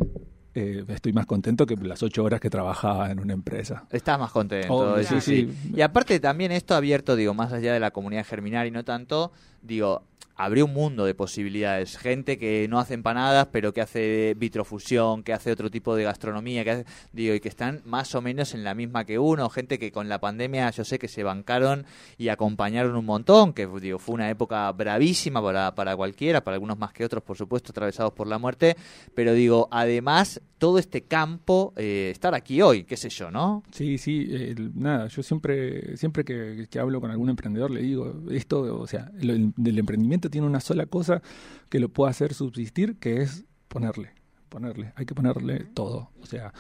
eh, 0.56 0.84
estoy 0.88 1.14
más 1.14 1.26
contento 1.26 1.66
que 1.66 1.76
las 1.76 2.02
ocho 2.02 2.24
horas 2.24 2.40
que 2.40 2.50
trabajaba 2.50 3.12
en 3.12 3.20
una 3.20 3.34
empresa. 3.34 3.86
Estás 3.92 4.20
más 4.20 4.32
contento. 4.32 4.74
Obvio, 4.74 5.04
sí, 5.04 5.22
sí, 5.22 5.46
sí. 5.48 5.54
sí. 5.64 5.74
Y 5.76 5.82
aparte 5.82 6.20
también 6.20 6.52
esto 6.52 6.76
abierto, 6.76 7.16
digo, 7.16 7.34
más 7.34 7.54
allá 7.54 7.72
de 7.72 7.80
la 7.80 7.92
comunidad 7.92 8.26
germinar 8.26 8.66
y 8.66 8.72
no 8.72 8.84
tanto, 8.84 9.32
digo, 9.62 10.04
abrió 10.42 10.66
un 10.68 10.74
mundo 10.74 11.04
de 11.04 11.14
posibilidades. 11.14 11.98
Gente 11.98 12.38
que 12.38 12.66
no 12.70 12.80
hace 12.80 12.94
empanadas, 12.94 13.50
pero 13.52 13.74
que 13.74 13.82
hace 13.82 14.36
vitrofusión, 14.38 15.22
que 15.22 15.34
hace 15.34 15.52
otro 15.52 15.70
tipo 15.70 15.96
de 15.98 16.06
gastronomía, 16.06 16.64
que 16.64 16.72
hace, 16.72 16.86
digo, 17.12 17.34
y 17.36 17.42
que 17.42 17.50
están 17.50 17.82
más 17.86 18.16
o 18.16 18.22
menos 18.22 18.54
en 18.54 18.64
la 18.64 18.74
misma 18.74 19.04
que 19.04 19.20
uno. 19.20 19.50
Gente 19.50 19.78
que 19.78 19.92
con 19.92 20.08
la 20.08 20.22
pandemia 20.22 20.70
yo 20.72 20.86
sé 20.86 20.98
que 20.98 21.10
se 21.10 21.24
bancaron 21.24 21.86
y 22.18 22.30
acompañaron 22.30 22.96
un 22.96 23.06
montón, 23.06 23.52
que 23.52 23.68
digo, 23.82 24.00
fue 24.00 24.16
una 24.16 24.30
época 24.30 24.72
bravísima 24.72 25.42
para, 25.44 25.76
para 25.76 25.96
cualquiera, 25.98 26.42
para 26.42 26.56
algunos 26.56 26.80
más 26.80 26.94
que 26.94 27.04
otros, 27.04 27.22
por 27.22 27.36
supuesto, 27.36 27.72
atravesados 27.72 28.14
por 28.14 28.26
la 28.28 28.38
muerte. 28.40 28.78
Pero 29.14 29.34
digo, 29.34 29.68
además, 29.72 30.42
todo 30.58 30.80
este 30.80 31.02
campo, 31.02 31.74
eh, 31.76 32.10
estar 32.12 32.34
aquí 32.34 32.62
hoy, 32.62 32.86
qué 32.86 32.96
sé 32.96 33.10
yo, 33.10 33.30
¿no? 33.30 33.64
Sí, 33.72 33.98
sí, 33.98 34.28
nada, 34.74 35.08
yo 35.08 35.22
siempre, 35.22 35.98
siempre 35.98 36.24
que, 36.24 36.68
que 36.70 36.80
hablo 36.80 37.02
con 37.02 37.12
algún 37.12 37.30
emprendedor 37.30 37.72
le 37.72 37.82
digo, 37.82 38.22
esto, 38.32 38.62
o 38.80 38.88
sea, 38.88 39.12
lo- 39.22 39.34
el, 39.34 39.54
del 39.58 39.80
emprendimiento 39.80 40.29
tiene 40.30 40.48
una 40.48 40.60
sola 40.62 40.86
cosa 40.86 41.22
que 41.70 41.80
lo 41.80 41.90
puede 41.90 42.12
hacer 42.12 42.34
subsistir, 42.34 42.98
que 42.98 43.22
es 43.22 43.44
ponerle, 43.68 44.12
ponerle, 44.50 44.94
hay 44.96 45.06
que 45.06 45.14
ponerle 45.16 45.66
todo. 45.74 46.10
O 46.22 46.26
sea, 46.26 46.54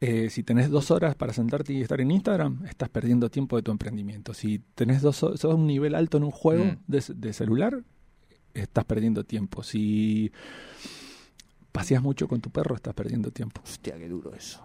eh, 0.00 0.28
si 0.30 0.42
tenés 0.42 0.68
dos 0.70 0.90
horas 0.90 1.14
para 1.14 1.32
sentarte 1.32 1.72
y 1.72 1.80
estar 1.80 2.00
en 2.00 2.10
Instagram, 2.10 2.64
estás 2.66 2.88
perdiendo 2.90 3.30
tiempo 3.30 3.56
de 3.56 3.62
tu 3.62 3.70
emprendimiento. 3.70 4.34
Si 4.34 4.60
tenés 4.74 5.00
dos 5.02 5.22
horas, 5.22 5.40
sos 5.40 5.54
un 5.54 5.66
nivel 5.66 5.94
alto 5.94 6.16
en 6.18 6.24
un 6.24 6.30
juego 6.30 6.64
Mm. 6.64 6.76
de, 6.86 7.04
de 7.14 7.32
celular, 7.32 7.82
estás 8.52 8.84
perdiendo 8.84 9.24
tiempo. 9.24 9.62
Si 9.62 10.30
paseas 11.72 12.02
mucho 12.02 12.28
con 12.28 12.40
tu 12.40 12.50
perro, 12.50 12.74
estás 12.76 12.94
perdiendo 12.94 13.30
tiempo. 13.30 13.60
Hostia, 13.64 13.96
qué 13.98 14.08
duro 14.08 14.34
eso. 14.34 14.62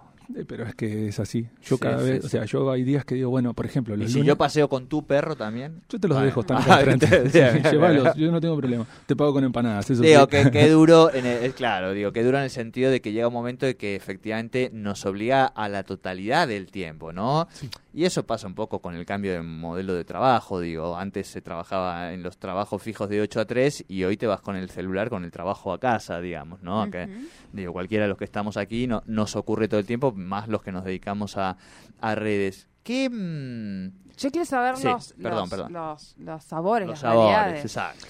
Pero 0.47 0.65
es 0.65 0.75
que 0.75 1.07
es 1.07 1.19
así. 1.19 1.47
Yo 1.63 1.77
Sí, 1.77 1.81
cada 1.81 1.99
sí, 1.99 2.09
vez, 2.09 2.21
sí. 2.21 2.27
o 2.27 2.29
sea, 2.29 2.45
yo 2.45 2.69
hay 2.71 2.83
días 2.83 3.03
que 3.03 3.15
digo, 3.15 3.29
bueno, 3.29 3.53
por 3.53 3.65
ejemplo, 3.65 3.95
Y 3.95 4.07
si 4.07 4.23
yo 4.23 4.37
paseo 4.37 4.69
con 4.69 4.87
tu 4.87 5.05
perro 5.05 5.35
también. 5.35 5.81
yo 5.89 5.99
te 5.99 6.07
los 6.07 6.21
dejo, 6.21 6.41
están 6.41 6.57
ah, 6.67 6.81
llévalos, 7.71 8.15
yo 8.15 8.31
no 8.31 8.39
tengo 8.39 8.55
problema. 8.57 8.85
Te 9.05 9.15
pago 9.15 9.33
con 9.33 9.43
empanadas, 9.43 9.89
eso 9.89 10.01
Digo, 10.01 10.21
sí. 10.21 10.27
que, 10.29 10.51
que 10.51 10.69
duro, 10.69 11.13
en 11.13 11.25
el, 11.25 11.53
claro, 11.53 11.93
digo, 11.93 12.11
que 12.11 12.23
duro 12.23 12.37
en 12.37 12.43
el 12.43 12.49
sentido 12.49 12.91
de 12.91 13.01
que 13.01 13.11
llega 13.11 13.27
un 13.27 13.33
momento 13.33 13.65
de 13.65 13.75
que 13.75 13.95
efectivamente 13.95 14.69
nos 14.71 15.05
obliga 15.05 15.45
a 15.45 15.67
la 15.67 15.83
totalidad 15.83 16.47
del 16.47 16.67
tiempo, 16.71 17.11
¿no? 17.11 17.47
Y 17.93 18.05
eso 18.05 18.25
pasa 18.25 18.45
un 18.47 18.53
poco 18.53 18.79
con 18.79 18.95
el 18.95 19.05
cambio 19.05 19.33
de 19.33 19.41
modelo 19.41 19.93
de 19.95 20.05
trabajo, 20.05 20.59
digo, 20.59 20.95
antes 20.95 21.27
se 21.27 21.41
trabajaba 21.41 22.13
en 22.13 22.21
los 22.21 22.37
trabajos 22.37 22.81
fijos 22.81 23.09
de 23.09 23.21
8 23.21 23.41
a 23.41 23.45
3 23.45 23.85
y 23.87 24.03
hoy 24.03 24.15
te 24.15 24.27
vas 24.27 24.41
con 24.41 24.55
el 24.55 24.69
celular 24.69 25.09
con 25.09 25.23
el 25.23 25.31
trabajo 25.31 25.73
a 25.73 25.79
casa, 25.79 26.21
digamos, 26.21 26.61
¿no? 26.61 26.89
Que, 26.91 27.09
digo, 27.51 27.73
cualquiera 27.73 28.03
de 28.05 28.09
los 28.09 28.17
que 28.17 28.25
estamos 28.25 28.57
aquí 28.57 28.85
no, 28.85 29.01
nos 29.07 29.35
ocurre 29.35 29.67
todo 29.67 29.79
el 29.79 29.85
tiempo, 29.85 30.13
más 30.19 30.47
los 30.47 30.61
que 30.61 30.71
nos 30.71 30.83
dedicamos 30.85 31.37
a, 31.37 31.57
a 32.01 32.15
redes. 32.15 32.67
¿Qué 32.83 33.09
mm, 33.09 34.15
Yo 34.17 34.31
quiero 34.31 34.45
saber 34.45 34.77
Sí, 34.77 34.87
los, 34.87 35.13
perdón, 35.13 35.39
los, 35.41 35.49
perdón. 35.49 35.73
los, 35.73 36.15
los 36.17 36.43
sabores, 36.43 36.87
los 36.87 36.93
las 36.93 36.99
sabores? 37.01 37.35
variedades. 37.37 37.65
Exacto. 37.65 38.05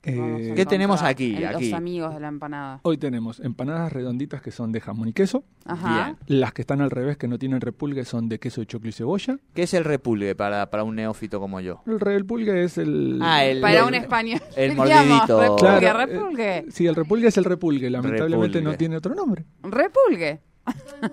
que 0.00 0.16
vamos 0.18 0.40
a 0.40 0.44
Eh, 0.44 0.54
¿Qué 0.54 0.66
tenemos 0.66 0.96
encontrar 1.00 1.10
aquí? 1.12 1.36
en 1.36 1.46
Aquí. 1.46 1.70
Los 1.70 1.78
amigos 1.78 2.14
de 2.14 2.20
la 2.20 2.28
empanada. 2.28 2.80
Hoy 2.82 2.98
tenemos 2.98 3.40
empanadas 3.40 3.92
redonditas 3.92 4.42
que 4.42 4.50
son 4.50 4.70
de 4.72 4.80
jamón 4.80 5.08
y 5.08 5.12
queso. 5.14 5.44
Ajá. 5.64 6.16
Bien. 6.26 6.40
Las 6.40 6.52
que 6.52 6.60
están 6.62 6.80
al 6.82 6.90
revés, 6.90 7.16
que 7.16 7.26
no 7.28 7.38
tienen 7.38 7.60
repulgue, 7.62 8.04
son 8.04 8.28
de 8.28 8.38
queso 8.38 8.60
de 8.60 8.66
choclo 8.66 8.90
y 8.90 8.92
cebolla. 8.92 9.38
¿Qué 9.54 9.62
es 9.62 9.72
el 9.72 9.84
repulgue 9.84 10.34
para, 10.34 10.68
para 10.70 10.84
un 10.84 10.96
neófito 10.96 11.38
como 11.40 11.60
yo? 11.60 11.82
El 11.86 12.00
repulgue 12.00 12.64
es 12.64 12.76
el... 12.76 13.18
Ah, 13.22 13.44
el- 13.46 13.60
Para 13.62 13.78
el- 13.80 13.84
un 13.84 13.94
español. 13.94 14.40
el 14.56 14.70
Digamos, 14.74 15.06
mordidito. 15.06 15.40
Repulgue, 15.40 15.78
Claro, 15.78 16.00
eh, 16.00 16.06
repulgue. 16.06 16.64
Sí, 16.70 16.86
el 16.86 16.94
repulgue 16.96 17.28
es 17.28 17.36
el 17.38 17.44
repulgue. 17.44 17.88
Lamentablemente 17.90 18.58
Repulgue. 18.58 18.72
no 18.72 18.76
tiene 18.76 18.96
otro 18.96 19.14
nombre. 19.14 19.44
Repulgue. 19.62 20.40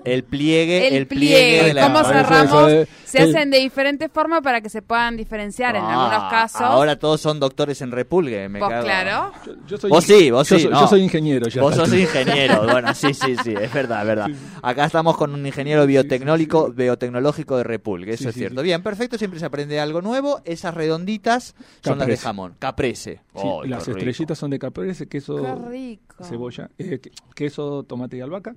El 0.06 0.24
pliegue, 0.24 0.88
El, 0.88 0.94
el, 0.94 1.08
pliegue, 1.08 1.36
pliegue, 1.36 1.64
de 1.66 1.74
la 1.74 1.84
cómo 1.84 2.04
cerramos, 2.06 2.72
es- 2.72 2.90
se 3.04 3.22
el- 3.24 3.36
hacen 3.36 3.52
de 3.52 3.60
diferentes 3.60 4.10
formas 4.10 4.42
para 4.42 4.62
que 4.62 4.70
se 4.70 4.82
puedan 4.82 5.18
diferenciar 5.18 5.76
en 5.76 5.82
Ah, 5.84 6.06
algunos 6.06 6.32
casos. 6.32 6.62
Ahora 6.62 6.98
todos 6.98 7.20
son 7.20 7.42
doctores 7.42 7.82
en 7.82 7.92
repulgue, 7.92 8.48
me 8.48 8.60
Vos, 8.62 8.70
cago. 8.70 8.84
claro. 8.86 9.32
Yo, 9.46 9.54
yo 9.68 9.78
soy, 9.78 9.90
Vos 9.90 10.04
sí, 10.06 10.32
vos 10.32 10.48
yo 10.48 10.56
sí, 10.58 10.64
soy, 10.64 10.72
no. 10.72 10.80
yo 10.80 10.88
soy 10.88 11.02
ingeniero. 11.02 11.48
Ya 11.50 11.62
Vos 11.62 11.76
sos 11.76 11.94
ingeniero, 11.94 12.64
bueno, 12.72 12.94
sí, 12.96 13.14
sí, 13.14 13.36
sí, 13.44 13.54
es 13.60 13.74
verdad, 13.74 14.02
es 14.02 14.08
verdad. 14.08 14.28
Acá 14.62 14.86
estamos 14.86 15.18
con 15.18 15.34
un 15.34 15.46
ingeniero 15.46 15.86
biotecnológico, 15.86 16.72
biotecnológico 16.72 17.58
de 17.58 17.64
repulgue, 17.66 18.14
eso 18.14 18.24
Sí, 18.24 18.30
es 18.30 18.36
cierto. 18.36 18.62
sí. 18.62 18.66
Bien, 18.66 18.82
perfecto, 18.82 19.18
siempre 19.18 19.42
se 19.42 19.46
aprende 19.46 19.80
algo 19.82 20.02
nuevo. 20.02 20.40
Esas 20.46 20.74
redonditas 20.74 21.54
son 21.84 21.98
las 22.00 22.08
de 22.08 22.16
jamón, 22.16 22.56
caprese. 22.60 23.20
Sí, 23.36 23.42
Ay, 23.64 23.70
las 23.70 23.86
estrellitas 23.88 24.38
son 24.38 24.52
de 24.52 24.60
caprese, 24.60 25.08
queso, 25.08 25.36
Qué 25.36 25.70
rico. 25.70 26.24
cebolla, 26.24 26.70
eh, 26.78 27.00
que- 27.02 27.12
queso, 27.36 27.84
tomate 27.84 28.16
y 28.16 28.22
albahaca. 28.22 28.56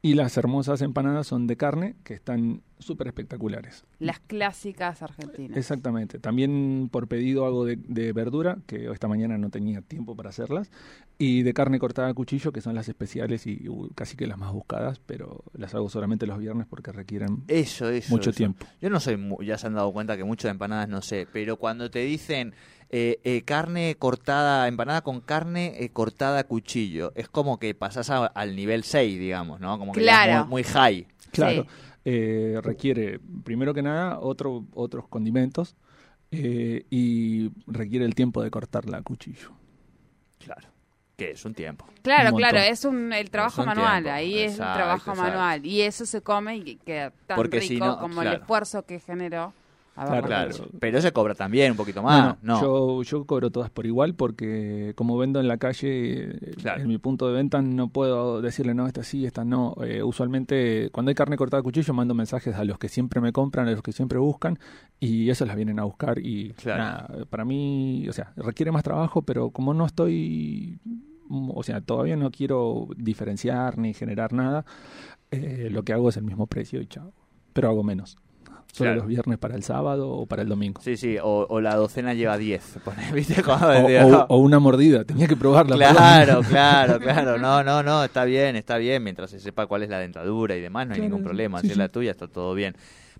Y 0.00 0.14
las 0.14 0.36
hermosas 0.36 0.80
empanadas 0.80 1.26
son 1.26 1.48
de 1.48 1.56
carne, 1.56 1.96
que 2.04 2.14
están 2.14 2.62
súper 2.78 3.08
espectaculares. 3.08 3.84
Las 3.98 4.20
clásicas 4.20 5.02
argentinas. 5.02 5.58
Exactamente. 5.58 6.20
También 6.20 6.88
por 6.92 7.08
pedido 7.08 7.44
hago 7.46 7.64
de, 7.64 7.74
de 7.76 8.12
verdura, 8.12 8.58
que 8.66 8.88
esta 8.92 9.08
mañana 9.08 9.38
no 9.38 9.50
tenía 9.50 9.82
tiempo 9.82 10.14
para 10.14 10.30
hacerlas, 10.30 10.70
y 11.18 11.42
de 11.42 11.52
carne 11.52 11.80
cortada 11.80 12.08
a 12.08 12.14
cuchillo, 12.14 12.52
que 12.52 12.60
son 12.60 12.76
las 12.76 12.88
especiales 12.88 13.48
y 13.48 13.68
uh, 13.68 13.90
casi 13.96 14.16
que 14.16 14.28
las 14.28 14.38
más 14.38 14.52
buscadas, 14.52 15.00
pero 15.04 15.42
las 15.52 15.74
hago 15.74 15.88
solamente 15.90 16.26
los 16.28 16.38
viernes 16.38 16.68
porque 16.70 16.92
requieren 16.92 17.42
Eso, 17.48 17.88
eso. 17.90 18.14
mucho 18.14 18.30
eso. 18.30 18.36
tiempo. 18.36 18.66
Yo 18.80 18.90
no 18.90 19.00
soy, 19.00 19.18
ya 19.44 19.58
se 19.58 19.66
han 19.66 19.74
dado 19.74 19.92
cuenta 19.92 20.16
que 20.16 20.22
mucho 20.22 20.46
de 20.46 20.52
empanadas 20.52 20.88
no 20.88 21.02
sé, 21.02 21.26
pero 21.32 21.56
cuando 21.56 21.90
te 21.90 22.00
dicen 22.04 22.54
eh, 22.90 23.20
eh, 23.24 23.42
carne 23.42 23.96
cortada, 23.98 24.66
empanada 24.68 25.02
con 25.02 25.20
carne 25.20 25.74
eh, 25.82 25.90
cortada 25.90 26.38
a 26.40 26.44
cuchillo, 26.44 27.12
es 27.14 27.28
como 27.28 27.58
que 27.58 27.74
pasás 27.74 28.08
a- 28.10 28.26
al 28.26 28.56
nivel 28.56 28.82
6, 28.84 29.18
digamos, 29.18 29.60
¿no? 29.60 29.78
Como 29.78 29.92
que 29.92 30.02
ya 30.04 30.24
es 30.26 30.38
muy, 30.46 30.48
muy 30.48 30.62
high. 30.64 31.06
Claro, 31.32 31.62
Sí. 31.64 31.68
eh, 32.06 32.58
requiere, 32.62 33.20
primero 33.44 33.74
que 33.74 33.82
nada, 33.82 34.18
otro, 34.20 34.64
otros 34.74 35.06
condimentos 35.08 35.76
eh, 36.30 36.84
y 36.90 37.50
requiere 37.66 38.04
el 38.04 38.14
tiempo 38.14 38.42
de 38.42 38.50
cortarla 38.50 38.98
a 38.98 39.02
cuchillo. 39.02 39.50
Claro. 40.38 40.68
Que 41.16 41.32
es 41.32 41.44
un 41.44 41.52
tiempo. 41.52 41.84
Claro, 42.02 42.30
Un 42.30 42.36
claro, 42.36 42.58
es 42.58 42.84
un 42.84 43.12
el 43.12 43.28
trabajo 43.28 43.62
un 43.62 43.66
manual, 43.66 44.04
tiempo, 44.04 44.16
ahí 44.16 44.38
es 44.38 44.52
el 44.52 44.58
trabajo 44.58 45.10
exacto. 45.10 45.20
manual 45.22 45.66
y 45.66 45.80
eso 45.82 46.06
se 46.06 46.22
come 46.22 46.56
y 46.58 46.76
queda 46.76 47.10
tan 47.26 47.36
Porque 47.36 47.58
rico 47.60 47.74
si 47.74 47.80
no, 47.80 47.98
como 47.98 48.22
el 48.22 48.34
esfuerzo 48.34 48.84
que 48.86 49.00
generó. 49.00 49.52
Claro. 50.06 50.26
Claro. 50.26 50.54
Pero 50.80 51.00
se 51.00 51.12
cobra 51.12 51.34
también 51.34 51.72
un 51.72 51.76
poquito 51.76 52.02
más. 52.02 52.36
No, 52.42 52.54
No, 52.54 52.60
no, 52.60 52.60
Yo, 52.60 53.02
yo 53.02 53.24
cobro 53.26 53.50
todas 53.50 53.70
por 53.70 53.86
igual 53.86 54.14
porque 54.14 54.92
como 54.96 55.16
vendo 55.18 55.40
en 55.40 55.48
la 55.48 55.56
calle, 55.58 56.38
Claro. 56.60 56.82
en 56.82 56.88
mi 56.88 56.98
punto 56.98 57.26
de 57.28 57.34
venta 57.34 57.60
no 57.62 57.88
puedo 57.88 58.40
decirle 58.40 58.74
no, 58.74 58.86
esta 58.86 59.02
sí, 59.02 59.26
esta 59.26 59.44
no. 59.44 59.74
Eh, 59.82 60.02
usualmente 60.02 60.90
cuando 60.92 61.08
hay 61.10 61.14
carne 61.14 61.36
cortada 61.36 61.60
a 61.60 61.62
cuchillo 61.62 61.92
mando 61.94 62.14
mensajes 62.14 62.54
a 62.56 62.64
los 62.64 62.78
que 62.78 62.88
siempre 62.88 63.20
me 63.20 63.32
compran, 63.32 63.68
a 63.68 63.72
los 63.72 63.82
que 63.82 63.92
siempre 63.92 64.18
buscan 64.18 64.58
y 65.00 65.30
esos 65.30 65.46
las 65.48 65.56
vienen 65.56 65.78
a 65.78 65.84
buscar 65.84 66.18
y 66.18 66.50
Claro. 66.54 66.82
nada, 66.82 67.24
para 67.30 67.44
mí, 67.44 68.06
o 68.08 68.12
sea, 68.12 68.32
requiere 68.36 68.72
más 68.72 68.82
trabajo, 68.84 69.22
pero 69.22 69.50
como 69.50 69.74
no 69.74 69.86
estoy, 69.86 70.78
o 71.30 71.62
sea, 71.62 71.80
todavía 71.80 72.16
no 72.16 72.30
quiero 72.30 72.88
diferenciar 72.96 73.78
ni 73.78 73.94
generar 73.94 74.32
nada, 74.32 74.64
eh, 75.30 75.68
lo 75.70 75.82
que 75.82 75.92
hago 75.92 76.08
es 76.08 76.16
el 76.16 76.24
mismo 76.24 76.46
precio 76.46 76.80
y 76.80 76.86
chao. 76.86 77.12
Pero 77.52 77.68
hago 77.68 77.82
menos. 77.82 78.16
Solo 78.72 78.90
Claro. 78.90 79.00
los 79.00 79.08
viernes 79.08 79.38
para 79.38 79.56
el 79.56 79.62
sábado 79.64 80.08
o 80.10 80.26
para 80.26 80.42
el 80.42 80.48
domingo. 80.48 80.80
Sí, 80.82 80.96
sí, 80.96 81.16
o, 81.20 81.46
o 81.48 81.60
la 81.60 81.74
docena 81.74 82.14
lleva 82.14 82.36
10. 82.38 82.78
pone, 82.84 83.10
¿Viste? 83.12 83.42
Cuando 83.42 83.66
O, 83.68 84.16
o- 84.18 84.26
o 84.28 84.36
una 84.38 84.58
mordida, 84.60 85.04
tenía 85.04 85.26
que 85.26 85.36
probarla. 85.36 85.74
Claro, 85.76 86.42
claro, 86.48 87.00
claro. 87.00 87.38
No, 87.38 87.64
no, 87.64 87.82
no, 87.82 88.04
está 88.04 88.24
bien, 88.24 88.54
está 88.56 88.76
bien. 88.76 89.02
Mientras 89.02 89.30
se 89.30 89.40
sepa 89.40 89.66
cuál 89.66 89.82
es 89.82 89.88
la 89.88 89.98
dentadura 89.98 90.54
y 90.54 90.60
demás, 90.60 90.86
no 90.86 90.92
hay 90.94 91.00
Claro, 91.00 91.10
ningún 91.14 91.24
problema. 91.24 91.58
sí, 91.60 91.66
si 91.66 91.70
es 91.72 91.74
sí. 91.76 91.78
la 91.80 91.88
tuya, 91.88 92.10
está 92.12 92.28
todo 92.28 92.54
bien. 92.54 92.76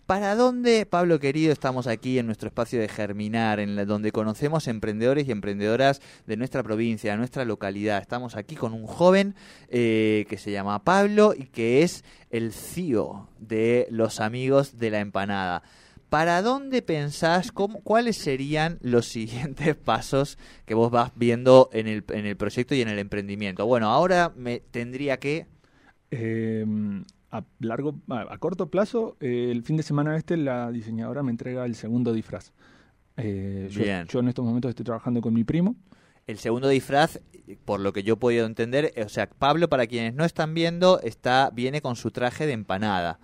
¿Para 0.08 0.34
dónde, 0.36 0.86
Pablo 0.86 1.20
querido, 1.20 1.52
estamos 1.52 1.86
aquí 1.86 2.18
en 2.18 2.24
nuestro 2.24 2.48
espacio 2.48 2.80
de 2.80 2.88
Germinar, 2.88 3.60
en 3.60 3.76
la- 3.76 3.84
donde 3.84 4.10
conocemos 4.10 4.66
emprendedores 4.66 5.28
y 5.28 5.32
emprendedoras 5.32 6.00
de 6.26 6.38
nuestra 6.38 6.62
provincia, 6.62 7.10
de 7.10 7.18
nuestra 7.18 7.44
localidad? 7.44 8.00
Estamos 8.00 8.34
aquí 8.34 8.56
con 8.56 8.72
un 8.72 8.86
joven 8.86 9.34
eh, 9.68 10.24
que 10.30 10.38
se 10.38 10.50
llama 10.50 10.82
Pablo 10.82 11.34
y 11.36 11.44
que 11.44 11.82
es 11.82 12.04
el 12.30 12.54
CEO 12.54 13.28
de 13.38 13.86
los 13.90 14.20
amigos 14.20 14.78
de 14.78 14.90
la 14.92 15.00
empanada. 15.00 15.62
¿Para 16.08 16.40
dónde 16.40 16.80
pensás, 16.80 17.52
cómo, 17.52 17.82
cuáles 17.82 18.16
serían 18.16 18.78
los 18.80 19.04
siguientes 19.12 19.76
pasos 19.76 20.38
que 20.64 20.72
vos 20.72 20.90
vas 20.90 21.12
viendo 21.16 21.68
en 21.74 21.86
el, 21.86 22.02
en 22.14 22.24
el 22.24 22.38
proyecto 22.38 22.74
y 22.74 22.80
en 22.80 22.88
el 22.88 22.98
emprendimiento? 22.98 23.66
Bueno, 23.66 23.90
ahora 23.90 24.32
me 24.34 24.60
tendría 24.60 25.18
que... 25.18 25.48
Eh, 26.10 26.64
a 27.38 27.44
largo, 27.60 27.94
a, 28.08 28.32
a 28.32 28.38
corto 28.38 28.70
plazo, 28.70 29.16
eh, 29.20 29.48
el 29.50 29.62
fin 29.62 29.76
de 29.76 29.82
semana 29.82 30.16
este 30.16 30.36
la 30.36 30.70
diseñadora 30.70 31.22
me 31.22 31.30
entrega 31.30 31.64
el 31.64 31.74
segundo 31.74 32.12
disfraz. 32.12 32.52
Eh, 33.16 33.68
yo, 33.70 33.82
yo 33.82 34.20
en 34.20 34.28
estos 34.28 34.44
momentos 34.44 34.68
estoy 34.68 34.84
trabajando 34.84 35.20
con 35.20 35.34
mi 35.34 35.44
primo. 35.44 35.76
El 36.26 36.38
segundo 36.38 36.68
disfraz, 36.68 37.20
por 37.64 37.80
lo 37.80 37.92
que 37.92 38.02
yo 38.02 38.14
he 38.14 38.16
podido 38.18 38.46
entender, 38.46 38.92
eh, 38.94 39.02
o 39.02 39.08
sea, 39.08 39.28
Pablo, 39.28 39.68
para 39.68 39.86
quienes 39.86 40.14
no 40.14 40.24
están 40.24 40.52
viendo, 40.52 41.00
está 41.00 41.50
viene 41.52 41.80
con 41.80 41.96
su 41.96 42.10
traje 42.10 42.46
de 42.46 42.52
empanada. 42.52 43.18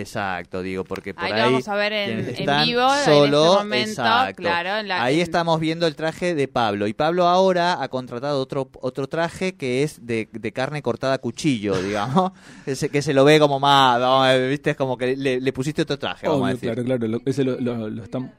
Exacto, 0.00 0.62
digo, 0.62 0.84
porque 0.84 1.14
por 1.14 1.24
Ahí 1.24 1.32
ahí... 1.32 1.38
lo 1.40 1.44
vamos 1.46 1.68
a 1.68 1.74
ver 1.74 1.92
en, 1.92 2.18
están 2.28 2.66
vivo 2.66 2.82
solo, 3.04 3.38
en 3.44 3.48
este 3.50 3.58
momento, 3.64 3.90
exacto. 3.90 4.42
claro. 4.42 4.76
en 4.78 4.88
la- 4.88 5.02
Ahí 5.02 5.16
en- 5.16 5.22
estamos 5.22 5.58
viendo 5.60 5.86
el 5.86 5.96
traje 5.96 6.34
de 6.34 6.48
Pablo. 6.48 6.86
Y 6.86 6.92
Pablo 6.94 7.26
ahora 7.26 7.82
ha 7.82 7.88
contratado 7.88 8.40
otro, 8.40 8.68
otro 8.80 9.08
traje 9.08 9.56
que 9.56 9.82
es 9.82 10.04
de, 10.06 10.28
de 10.32 10.52
carne 10.52 10.82
cortada 10.82 11.14
a 11.14 11.18
cuchillo, 11.18 11.76
digamos. 11.82 12.32
Ese 12.66 12.88
que 12.88 13.02
se 13.02 13.14
lo 13.14 13.24
ve 13.24 13.38
como 13.38 13.58
más, 13.58 13.98
no, 14.00 14.22
viste, 14.48 14.70
es 14.70 14.76
como 14.76 14.96
que 14.98 15.16
le, 15.16 15.40
le 15.40 15.52
pusiste 15.52 15.82
otro 15.82 15.98
traje, 15.98 16.28
vamos 16.28 16.42
a 16.42 16.44
Obvio, 16.44 16.54
decir. 16.54 16.72
claro, 16.72 16.84
claro, 16.84 17.06
lo, 17.08 17.20
ese 17.24 17.44
lo, 17.44 17.58
lo- 17.60 17.88
lo 17.90 18.02
estamos... 18.02 18.30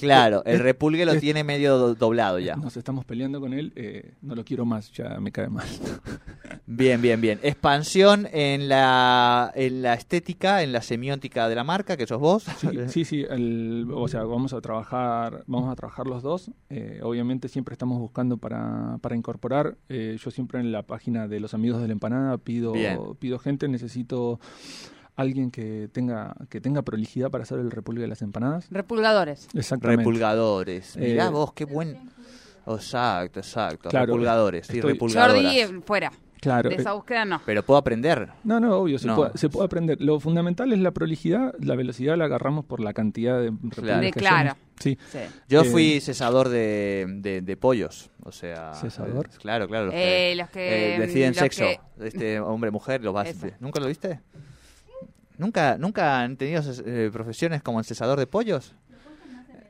Claro, 0.00 0.42
el 0.44 0.58
repulgue 0.58 1.04
lo 1.06 1.14
tiene 1.20 1.44
medio 1.44 1.76
do- 1.78 1.94
doblado 1.94 2.38
ya. 2.38 2.56
Nos 2.56 2.76
estamos 2.76 3.04
peleando 3.04 3.40
con 3.40 3.52
él, 3.52 3.72
eh, 3.76 4.14
no 4.22 4.34
lo 4.34 4.44
quiero 4.44 4.64
más, 4.64 4.90
ya 4.92 5.20
me 5.20 5.30
cae 5.30 5.48
mal. 5.48 5.66
Bien, 6.66 7.02
bien, 7.02 7.20
bien. 7.20 7.38
Expansión 7.42 8.28
en 8.32 8.68
la, 8.68 9.52
en 9.54 9.82
la 9.82 9.94
estética, 9.94 10.62
en 10.62 10.72
la 10.72 10.80
semiótica 10.80 11.48
de 11.48 11.54
la 11.54 11.64
marca, 11.64 11.96
que 11.96 12.06
sos 12.06 12.18
vos. 12.20 12.44
Sí, 12.44 12.68
sí, 12.88 13.04
sí, 13.04 13.26
el- 13.28 13.88
o 13.92 14.08
sea, 14.08 14.22
vamos 14.24 14.52
a 14.52 14.60
trabajar, 14.60 15.44
vamos 15.46 15.70
a 15.70 15.76
trabajar 15.76 16.06
los 16.06 16.22
dos. 16.22 16.50
Eh, 16.70 17.00
obviamente 17.02 17.48
siempre 17.48 17.72
estamos 17.74 17.98
buscando 17.98 18.36
para, 18.38 18.98
para 19.00 19.16
incorporar. 19.16 19.76
Eh, 19.88 20.16
yo 20.22 20.30
siempre 20.30 20.60
en 20.60 20.72
la 20.72 20.82
página 20.82 21.28
de 21.28 21.40
los 21.40 21.52
amigos 21.52 21.80
de 21.82 21.88
la 21.88 21.92
empanada 21.92 22.38
pido, 22.38 22.72
Bien. 22.72 22.98
pido 23.18 23.38
gente, 23.38 23.68
necesito 23.68 24.40
alguien 25.16 25.50
que 25.50 25.88
tenga, 25.92 26.34
que 26.48 26.60
tenga 26.60 26.82
prolijidad 26.82 27.30
para 27.30 27.42
hacer 27.44 27.58
el 27.58 27.70
repulgue 27.70 28.02
de 28.02 28.08
las 28.08 28.22
empanadas. 28.22 28.66
Repulgadores. 28.70 29.48
Exactamente. 29.54 30.00
Repulgadores. 30.00 30.96
Mirá 30.96 31.26
Eh, 31.26 31.30
vos, 31.30 31.52
qué 31.52 31.64
buen... 31.64 32.10
Exacto, 32.66 33.40
exacto. 33.40 33.88
Claro, 33.88 34.06
repulgadores, 34.06 34.68
repulgadoras. 34.68 35.42
Jordi, 35.42 35.58
eh, 35.60 35.80
fuera. 35.84 36.12
Claro. 36.40 36.68
De 36.70 36.76
eh, 36.76 36.78
esa 36.80 36.92
búsqueda 36.92 37.24
no. 37.24 37.40
Pero 37.44 37.62
puedo 37.64 37.78
aprender. 37.78 38.28
No, 38.44 38.58
no, 38.60 38.76
obvio, 38.78 38.98
se, 38.98 39.06
No. 39.06 39.16
Puede, 39.16 39.30
se 39.38 39.48
puede 39.48 39.66
aprender. 39.66 40.00
Lo 40.00 40.18
fundamental 40.20 40.72
es 40.72 40.78
la 40.80 40.90
prolijidad, 40.92 41.54
la 41.60 41.76
velocidad 41.76 42.16
la 42.16 42.24
agarramos 42.24 42.64
por 42.64 42.80
la 42.80 42.92
cantidad 42.92 43.40
de 43.40 43.52
Claro. 43.70 44.00
De 44.00 44.10
claro. 44.12 44.56
Sí. 44.78 44.98
Sí. 45.10 45.18
Yo 45.48 45.62
Eh, 45.62 45.64
fui 45.66 46.00
cesador 46.00 46.48
de, 46.48 47.06
de, 47.18 47.42
de 47.42 47.56
pollos, 47.56 48.10
o 48.24 48.32
sea... 48.32 48.74
¿Cesador? 48.74 49.26
eh, 49.32 49.36
Claro, 49.40 49.68
claro. 49.68 49.86
Los 49.86 49.94
Eh, 49.96 50.34
los 50.36 50.50
que, 50.50 50.96
eh, 50.96 50.98
deciden 51.00 51.28
los 51.30 51.36
sexo, 51.38 51.64
que- 51.64 51.80
este 52.06 52.40
hombre-mujer, 52.40 53.02
lo 53.04 53.12
vas. 53.12 53.32
¿nunca 53.60 53.78
lo 53.80 53.86
viste? 53.86 54.20
¿Nunca, 55.42 55.76
¿Nunca 55.76 56.20
han 56.20 56.36
tenido 56.36 56.62
eh, 56.86 57.10
profesiones 57.12 57.62
como 57.62 57.80
el 57.80 57.84
cesador 57.84 58.16
de 58.16 58.28
pollos? 58.28 58.76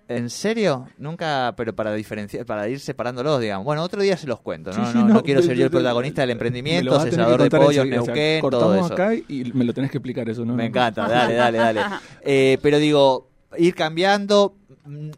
¿En 0.07 0.29
serio? 0.29 0.87
Nunca, 0.99 1.55
pero 1.57 1.75
para 1.75 1.95
diferenciar, 1.95 2.45
para 2.45 2.69
ir 2.69 2.79
separándolos, 2.79 3.41
digamos. 3.41 3.65
Bueno, 3.65 3.83
otro 3.83 4.03
día 4.03 4.19
se 4.19 4.27
los 4.27 4.39
cuento, 4.41 4.71
¿no? 4.71 4.85
Sí, 4.85 4.93
sí, 4.93 4.99
no, 4.99 5.09
no 5.09 5.23
quiero 5.23 5.41
ser 5.41 5.57
yo 5.57 5.65
el 5.65 5.71
protagonista 5.71 6.21
del 6.21 6.33
emprendimiento, 6.33 7.01
cesador 7.01 7.43
de 7.43 7.49
pollos, 7.49 7.87
enseguida, 7.87 8.03
o 8.03 8.05
sea, 8.05 8.15
Neuquén, 8.15 8.51
todo 8.51 8.75
eso. 8.75 8.93
acá 8.93 9.15
y 9.15 9.51
me 9.55 9.65
lo 9.65 9.73
tenés 9.73 9.91
que 9.91 9.97
explicar 9.97 10.29
eso, 10.29 10.45
¿no? 10.45 10.55
Me 10.55 10.67
encanta, 10.67 11.09
dale, 11.09 11.35
dale, 11.35 11.57
dale. 11.57 11.81
Eh, 12.21 12.59
pero 12.61 12.79
digo, 12.79 13.31
ir 13.57 13.75
cambiando, 13.75 14.59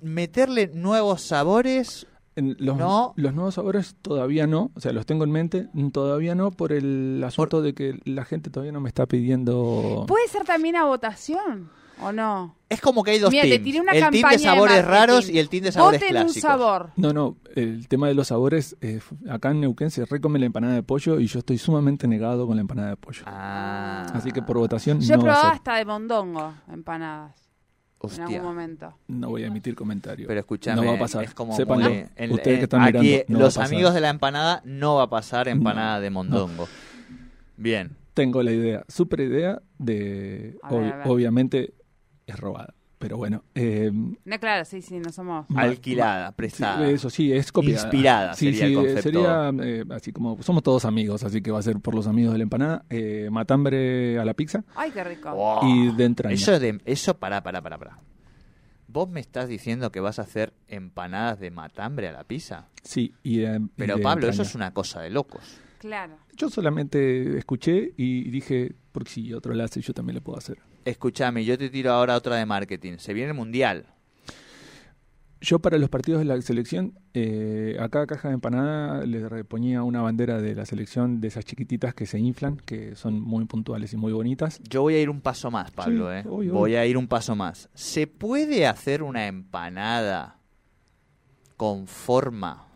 meterle 0.03 0.71
nuevos 0.73 1.23
sabores. 1.23 2.07
En 2.37 2.57
los, 2.59 2.77
No. 2.77 3.13
los 3.17 3.33
nuevos 3.35 3.55
sabores 3.55 3.95
todavía 4.03 4.47
no, 4.47 4.71
o 4.75 4.81
sea, 4.81 4.93
los 4.93 5.07
tengo 5.07 5.23
en 5.25 5.31
mente, 5.31 5.69
mm, 5.73 5.89
todavía 5.91 6.35
no 6.35 6.51
por 6.51 6.73
el 6.73 7.23
asunto 7.25 7.63
de 7.63 7.75
que 7.75 8.01
la 8.05 8.25
gente 8.25 8.51
todavía 8.51 8.73
no 8.73 8.81
me 8.81 8.89
está 8.89 9.07
pidiendo... 9.07 10.05
¿Puede 10.09 10.27
ser 10.29 10.45
también 10.45 10.75
a 10.77 10.85
votación 10.85 11.71
o 12.03 12.11
no? 12.11 12.57
Es 12.69 12.81
como 12.81 13.05
que 13.05 13.13
hay 13.13 13.19
dos 13.21 13.31
Mira, 13.31 13.45
teams. 13.45 13.79
una 13.79 13.93
el 13.93 14.11
team 14.11 14.31
de 14.33 14.39
sabores 14.41 14.85
raros 14.85 15.31
y 15.31 15.39
el 15.39 15.49
team 15.49 15.63
de 15.63 15.71
sabores 15.73 16.01
Voten 16.01 16.11
clásicos. 16.13 16.35
un 16.37 16.43
sabor. 16.43 16.91
No, 16.97 17.13
no, 17.13 17.37
el 17.55 17.87
tema 17.87 18.09
de 18.09 18.15
los 18.15 18.27
sabores, 18.27 18.77
eh, 18.81 18.99
acá 19.31 19.53
en 19.53 19.61
Neuquén 19.61 19.93
se 19.93 20.05
recome 20.05 20.41
la 20.41 20.47
empanada 20.47 20.75
de 20.75 20.83
pollo 20.83 21.21
y 21.21 21.29
yo 21.29 21.39
estoy 21.39 21.57
sumamente 21.59 22.09
negado 22.09 22.49
con 22.49 22.57
la 22.57 22.63
empanada 22.63 22.89
de 22.89 22.97
pollo. 22.97 23.23
Ah. 23.27 24.07
Así 24.13 24.33
que 24.33 24.43
por 24.43 24.59
votación 24.59 25.01
Yo 25.01 25.15
he 25.15 25.17
no 25.19 25.23
va 25.25 25.31
a 25.31 25.35
probado 25.35 25.43
ser. 25.51 25.53
hasta 25.57 25.77
de 25.77 25.85
mondongo, 25.85 26.53
empanadas, 26.73 27.33
en 28.07 28.23
Hostia. 28.23 28.39
algún 28.39 28.43
momento. 28.55 28.95
No 29.09 29.29
voy 29.31 29.45
a 29.45 29.47
emitir 29.49 29.75
comentario. 29.75 30.27
Pero 30.27 30.41
escúchame, 30.41 30.81
No 30.81 30.87
va 30.89 30.95
a 30.97 30.99
pasar. 30.99 31.25
es 31.25 31.35
como 31.35 31.57
Sépanlo. 31.57 31.89
muy- 31.91 32.07
en- 32.17 32.33
Ustedes 32.33 32.55
en- 32.55 32.59
que 32.59 32.65
están 32.65 32.83
aquí, 32.83 32.99
mirando, 32.99 33.25
no 33.29 33.39
va 33.39 33.41
a 33.43 33.47
los 33.47 33.55
pasar. 33.57 33.73
amigos 33.75 33.95
de 33.95 34.01
la 34.01 34.09
empanada 34.11 34.63
no 34.65 34.95
va 34.97 35.03
a 35.05 35.11
pasar 35.11 35.49
empanada 35.49 35.97
No, 35.97 36.03
de 36.03 36.11
mondongo. 36.11 36.69
Bien. 37.57 37.97
Tengo 38.15 38.43
la 38.43 38.53
idea, 38.53 38.85
super 38.89 39.21
idea 39.21 39.61
de... 39.79 40.57
A 40.63 40.71
ver, 40.73 40.81
obvi- 40.83 40.93
a 40.93 40.97
ver. 40.99 41.09
Obviamente 41.09 41.75
es 42.27 42.39
robada, 42.39 42.75
pero 42.99 43.17
bueno. 43.17 43.43
eh, 43.55 43.91
No, 43.93 44.39
claro, 44.41 44.65
sí, 44.65 44.81
sí, 44.83 44.99
no 44.99 45.11
somos. 45.13 45.47
Alquilada, 45.55 46.33
prestada. 46.33 46.87
sí, 46.87 46.93
eso 46.95 47.11
sí, 47.11 47.33
es 47.33 47.53
copiada. 47.53 47.83
Inspirada 47.83 48.35
Sí, 48.35 48.47
sería 48.55 48.65
el 48.65 48.71
sí, 48.71 48.75
concepto. 48.77 49.03
sería 49.03 49.53
eh, 49.63 49.85
así 49.91 50.13
como... 50.13 50.43
Somos 50.43 50.63
todos 50.63 50.85
amigos, 50.85 51.23
así 51.25 51.43
que 51.43 51.51
va 51.51 51.59
a 51.59 51.63
ser 51.63 51.79
por 51.81 51.95
los 51.95 52.07
amigos 52.07 52.33
de 52.33 52.39
la 52.39 52.45
empanada. 52.45 52.85
eh, 52.91 53.29
matambre 53.31 54.19
a 54.19 54.25
la 54.25 54.35
pizza 54.35 54.65
Ay, 54.75 54.91
qué 54.93 55.05
rico. 55.05 55.33
Wow. 55.35 55.69
y 55.69 55.95
de 55.97 56.05
entraña. 56.05 56.35
Eso 56.35 56.59
de 56.59 56.81
eso 56.85 57.19
para 57.19 57.43
para 57.43 57.61
para 57.63 57.79
para. 57.79 57.99
Vos 58.87 59.09
me 59.09 59.21
estás 59.21 59.49
diciendo 59.49 59.91
que 59.91 59.99
vas 60.01 60.19
a 60.19 60.23
hacer 60.23 60.53
empanadas 60.69 61.41
de 61.41 61.51
matambre 61.51 62.09
a 62.09 62.13
la 62.13 62.23
pizza? 62.25 62.69
Sí, 62.83 63.13
y 63.25 63.39
de- 63.39 63.57
y 63.57 63.69
Pero 63.77 63.97
de 63.97 64.03
Pablo, 64.03 64.29
eso 64.29 64.43
es 64.43 64.55
una 64.55 64.73
cosa 64.73 65.01
de 65.01 65.11
locos. 65.11 65.59
Claro. 65.79 66.15
Yo 66.37 66.49
solamente 66.49 67.37
escuché 67.37 67.93
y 67.97 68.31
dije, 68.31 68.75
porque 68.93 69.11
si 69.11 69.33
otro 69.35 69.53
la 69.55 69.65
hace, 69.65 69.81
yo 69.81 69.93
también 69.93 70.15
lo 70.17 70.23
puedo 70.23 70.39
hacer. 70.39 70.59
Escúchame, 70.85 71.45
yo 71.45 71.57
te 71.59 71.71
tiro 71.71 71.93
ahora 71.93 72.17
otra 72.17 72.37
de 72.37 72.47
marketing. 72.47 72.99
Se 72.99 73.15
viene 73.15 73.31
el 73.31 73.37
mundial. 73.37 73.87
Yo 75.41 75.59
para 75.59 75.77
los 75.77 75.91
partidos 75.91 76.21
de 76.21 76.25
la 76.25 76.41
selección, 76.41 76.99
eh, 77.13 77.77
a 77.79 77.91
cada 77.91 78.07
caja 78.07 78.29
de 78.29 78.35
empanada 78.35 79.05
le 79.05 79.45
ponía 79.45 79.83
una 79.83 80.01
bandera 80.01 80.41
de 80.41 80.55
la 80.55 80.65
selección 80.65 81.21
de 81.21 81.29
esas 81.29 81.45
chiquititas 81.45 81.93
que 81.95 82.07
se 82.07 82.19
inflan, 82.19 82.57
que 82.57 82.97
son 82.97 83.21
muy 83.21 83.45
puntuales 83.45 83.93
y 83.93 83.99
muy 83.99 84.13
bonitas. 84.15 84.59
Yo 84.69 84.81
voy 84.83 84.95
a 84.95 85.01
ir 85.03 85.11
un 85.11 85.21
paso 85.21 85.51
más, 85.51 85.71
Pablo, 85.71 86.09
Sí, 86.11 86.17
¿eh? 86.17 86.25
obvio, 86.31 86.53
Voy 86.55 86.71
obvio. 86.73 86.81
a 86.81 86.87
ir 86.87 86.97
un 86.97 87.09
paso 87.09 87.37
más. 87.37 87.69
¿Se 87.75 88.07
puede 88.07 88.67
hacer 88.67 89.03
una 89.03 89.27
empanada 89.27 90.39
con 91.59 91.87
forma 91.89 92.67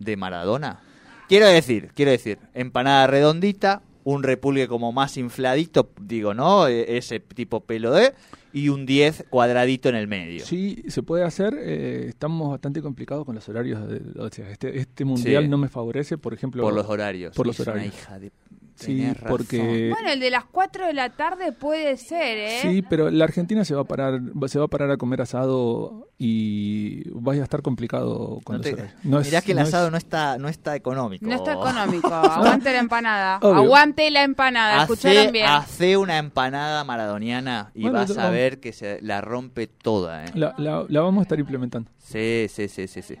de 0.00 0.16
Maradona? 0.16 0.80
Quiero 1.28 1.46
decir, 1.46 1.92
quiero 1.94 2.10
decir, 2.10 2.38
empanada 2.54 3.06
redondita, 3.06 3.82
un 4.06 4.22
repulgue 4.22 4.68
como 4.68 4.92
más 4.92 5.16
infladito, 5.16 5.90
digo, 6.00 6.32
¿no? 6.32 6.68
E- 6.68 6.96
Ese 6.96 7.18
tipo 7.18 7.58
pelo 7.60 7.90
de 7.92 8.14
y 8.52 8.68
un 8.68 8.86
10 8.86 9.24
cuadradito 9.30 9.88
en 9.88 9.96
el 9.96 10.06
medio. 10.06 10.44
Sí, 10.46 10.84
se 10.86 11.02
puede 11.02 11.24
hacer. 11.24 11.56
eh, 11.58 12.06
estamos 12.08 12.50
bastante 12.50 12.80
complicados 12.82 13.24
con 13.26 13.34
los 13.34 13.48
horarios. 13.48 13.88
de- 13.88 14.00
o 14.20 14.28
sea, 14.30 14.48
este, 14.48 14.78
este 14.78 15.04
mundial 15.04 15.42
Sí. 15.44 15.48
no 15.48 15.58
me 15.58 15.68
favorece, 15.68 16.18
por 16.18 16.32
ejemplo. 16.34 16.62
por 16.62 16.72
los 16.72 16.86
horarios. 16.86 17.34
por 17.34 17.48
los 17.48 17.58
Es 17.58 17.66
una 17.66 17.72
horarios. 17.74 17.94
hija 17.94 18.18
de... 18.20 18.30
Sí, 18.76 19.10
porque- 19.26 19.88
Bueno, 19.90 20.10
el 20.12 20.20
de 20.20 20.30
las 20.30 20.44
4 20.44 20.86
de 20.86 20.92
la 20.92 21.10
tarde 21.10 21.52
puede 21.52 21.96
ser, 21.96 22.38
¿eh? 22.38 22.58
Sí, 22.62 22.82
pero 22.82 23.10
la 23.10 23.24
Argentina 23.24 23.64
se 23.64 23.74
va 23.74 23.80
a 23.82 23.84
parar, 23.84 24.20
se 24.48 24.58
va 24.58 24.66
a 24.66 24.68
parar 24.68 24.90
a 24.90 24.96
comer 24.98 25.22
asado 25.22 26.08
y 26.18 27.08
vaya 27.10 27.40
a 27.40 27.44
estar 27.44 27.62
complicado 27.62 28.40
con 28.44 28.56
No 28.56 28.62
te-. 28.62 28.76
No 29.02 29.20
es- 29.20 29.26
Mirá 29.26 29.40
que 29.42 29.52
el 29.52 29.56
no 29.58 29.62
es- 29.62 29.68
asado 29.68 29.90
no 29.90 29.96
está 29.96 30.36
no 30.38 30.48
está 30.48 30.76
económico. 30.76 31.24
No 31.26 31.34
está 31.34 31.52
económico. 31.54 32.08
Aguante 32.14 32.72
la 32.72 32.78
empanada. 32.78 33.38
Obvio. 33.42 33.54
Aguante 33.64 34.10
la 34.10 34.22
empanada. 34.24 34.82
¿Escucharon 34.82 35.18
Hace, 35.18 35.32
bien? 35.32 35.46
hace 35.48 35.96
una 35.96 36.18
empanada 36.18 36.84
maradoniana 36.84 37.70
y 37.74 37.82
Bueno, 37.82 37.98
vas 37.98 38.14
yo- 38.14 38.20
a 38.20 38.30
ver 38.30 38.60
que 38.60 38.72
se 38.72 39.00
la 39.02 39.20
rompe 39.20 39.66
toda, 39.66 40.24
¿eh? 40.26 40.28
La, 40.34 40.54
la- 40.58 40.84
la 40.88 41.00
vamos 41.00 41.20
a 41.20 41.22
estar 41.22 41.38
implementando. 41.38 41.90
Sí, 41.98 42.46
sí, 42.50 42.68
sí, 42.68 42.86
sí, 42.88 43.02
sí. 43.02 43.16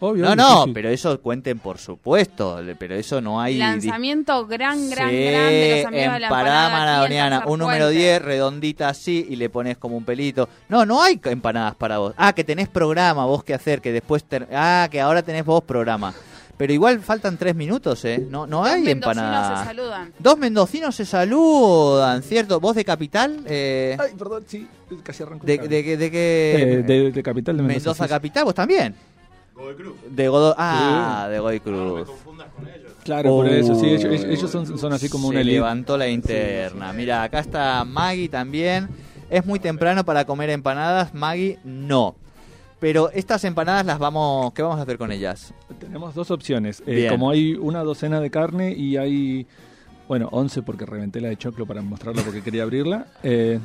Obvio. 0.00 0.24
No, 0.24 0.34
no, 0.36 0.62
sí, 0.62 0.68
sí. 0.68 0.70
pero 0.74 0.88
eso 0.88 1.20
cuenten 1.20 1.58
por 1.58 1.78
supuesto, 1.78 2.58
pero 2.78 2.94
eso 2.94 3.20
no 3.20 3.40
hay... 3.40 3.58
Lanzamiento 3.58 4.46
gran, 4.46 4.88
gran, 4.90 5.10
Sí, 5.10 5.24
gran 5.24 5.48
de 5.50 5.76
los 5.76 5.86
amigos 5.86 6.12
de 6.14 6.20
la 6.20 6.26
empanada 6.26 6.70
maradoniana, 6.70 7.44
un 7.46 7.58
número 7.58 7.84
Puente. 7.86 8.00
10, 8.00 8.22
redondita 8.22 8.88
así, 8.88 9.26
y 9.28 9.36
le 9.36 9.50
pones 9.50 9.76
como 9.76 9.96
un 9.96 10.04
pelito. 10.04 10.48
No, 10.68 10.84
no 10.86 11.02
hay 11.02 11.20
empanadas 11.24 11.74
para 11.74 11.98
vos. 11.98 12.14
Ah, 12.16 12.32
que 12.32 12.44
tenés 12.44 12.68
programa 12.68 13.26
vos 13.26 13.44
que 13.44 13.54
hacer, 13.54 13.80
que 13.80 13.92
después... 13.92 14.24
ter- 14.24 14.48
Ah, 14.52 14.88
que 14.90 15.00
ahora 15.00 15.22
tenés 15.22 15.44
vos 15.44 15.62
programa. 15.62 16.14
Pero 16.56 16.74
igual 16.74 17.00
faltan 17.00 17.38
tres 17.38 17.54
minutos, 17.54 18.04
¿eh? 18.04 18.22
No, 18.28 18.46
no 18.46 18.62
hay 18.64 18.82
mendocinos 18.82 19.16
empanadas. 19.24 19.60
se 19.60 19.64
saludan. 19.66 20.12
Dos 20.18 20.36
mendocinos 20.38 20.94
se 20.94 21.06
saludan, 21.06 22.22
¿cierto? 22.22 22.60
¿Vos 22.60 22.76
de 22.76 22.84
Capital? 22.84 23.40
Eh, 23.46 23.96
Ay, 23.98 24.10
perdón, 24.18 24.44
sí, 24.46 24.68
casi 25.02 25.22
arrancó. 25.22 25.46
de, 25.46 25.54
el 25.54 25.68
de, 25.68 25.82
de, 25.82 25.96
de 25.96 26.10
qué? 26.10 26.54
Eh, 26.58 26.82
de, 26.82 27.10
de 27.12 27.22
Capital 27.22 27.56
de 27.56 27.62
Mendoza. 27.62 27.90
Mendoza. 27.90 28.08
Capital, 28.08 28.44
¿vos 28.44 28.54
también? 28.54 28.94
De 30.10 30.28
Godoy 30.28 30.54
Ah, 30.58 31.28
de 31.30 31.38
Godoy 31.38 31.60
Cruz. 31.60 32.08
Claro, 33.04 33.30
por 33.30 33.48
eso, 33.48 33.74
sí, 33.74 33.86
Oh, 33.86 33.94
ellos, 33.94 34.24
ellos 34.24 34.50
son, 34.50 34.78
son 34.78 34.92
así 34.92 35.08
como 35.08 35.24
se 35.28 35.30
una 35.30 35.40
elite. 35.40 35.54
levantó 35.56 35.96
la 35.96 36.08
interna. 36.08 36.92
Mira, 36.92 37.22
acá 37.22 37.40
está 37.40 37.84
Maggie 37.84 38.28
también. 38.28 38.88
Es 39.30 39.46
muy 39.46 39.58
temprano 39.58 40.04
para 40.04 40.24
comer 40.24 40.50
empanadas. 40.50 41.14
Maggie, 41.14 41.58
no. 41.64 42.14
Pero 42.78 43.10
estas 43.10 43.44
empanadas 43.44 43.84
las 43.86 43.98
vamos... 43.98 44.52
¿Qué 44.52 44.62
vamos 44.62 44.78
a 44.78 44.82
hacer 44.82 44.96
con 44.98 45.12
ellas? 45.12 45.52
Tenemos 45.78 46.14
dos 46.14 46.30
opciones. 46.30 46.82
Eh, 46.86 47.06
como 47.10 47.30
hay 47.30 47.54
una 47.54 47.82
docena 47.82 48.20
de 48.20 48.30
carne 48.30 48.72
y 48.72 48.96
hay, 48.96 49.46
bueno, 50.08 50.28
11 50.32 50.62
porque 50.62 50.86
reventé 50.86 51.20
la 51.20 51.28
de 51.28 51.36
choclo 51.36 51.66
para 51.66 51.82
mostrarla 51.82 52.22
porque 52.22 52.42
quería 52.42 52.62
abrirla. 52.62 53.06
Eh, 53.22 53.60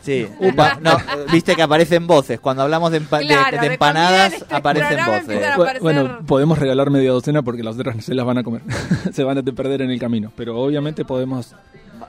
Sí, 0.00 0.26
upa, 0.40 0.78
no, 0.80 0.96
viste 1.32 1.54
que 1.56 1.62
aparecen 1.62 2.06
voces. 2.06 2.40
Cuando 2.40 2.62
hablamos 2.62 2.92
de, 2.92 3.00
empa- 3.02 3.18
de- 3.18 3.26
Claro, 3.26 3.44
de 3.44 3.50
de 3.50 3.58
comida 3.58 3.72
empanadas, 3.74 4.32
este 4.34 4.54
aparecen 4.54 4.98
voces. 5.04 5.46
aparecer- 5.46 5.80
bueno, 5.82 6.18
podemos 6.26 6.58
regalar 6.58 6.90
media 6.90 7.10
docena 7.10 7.42
porque 7.42 7.62
las 7.62 7.74
otras 7.76 8.04
se 8.04 8.14
las 8.14 8.24
van 8.24 8.38
a 8.38 8.42
comer. 8.44 8.62
se 9.12 9.24
van 9.24 9.38
a 9.38 9.42
perder 9.42 9.82
en 9.82 9.90
el 9.90 9.98
camino. 9.98 10.32
Pero 10.36 10.58
obviamente 10.58 11.04
podemos... 11.04 11.54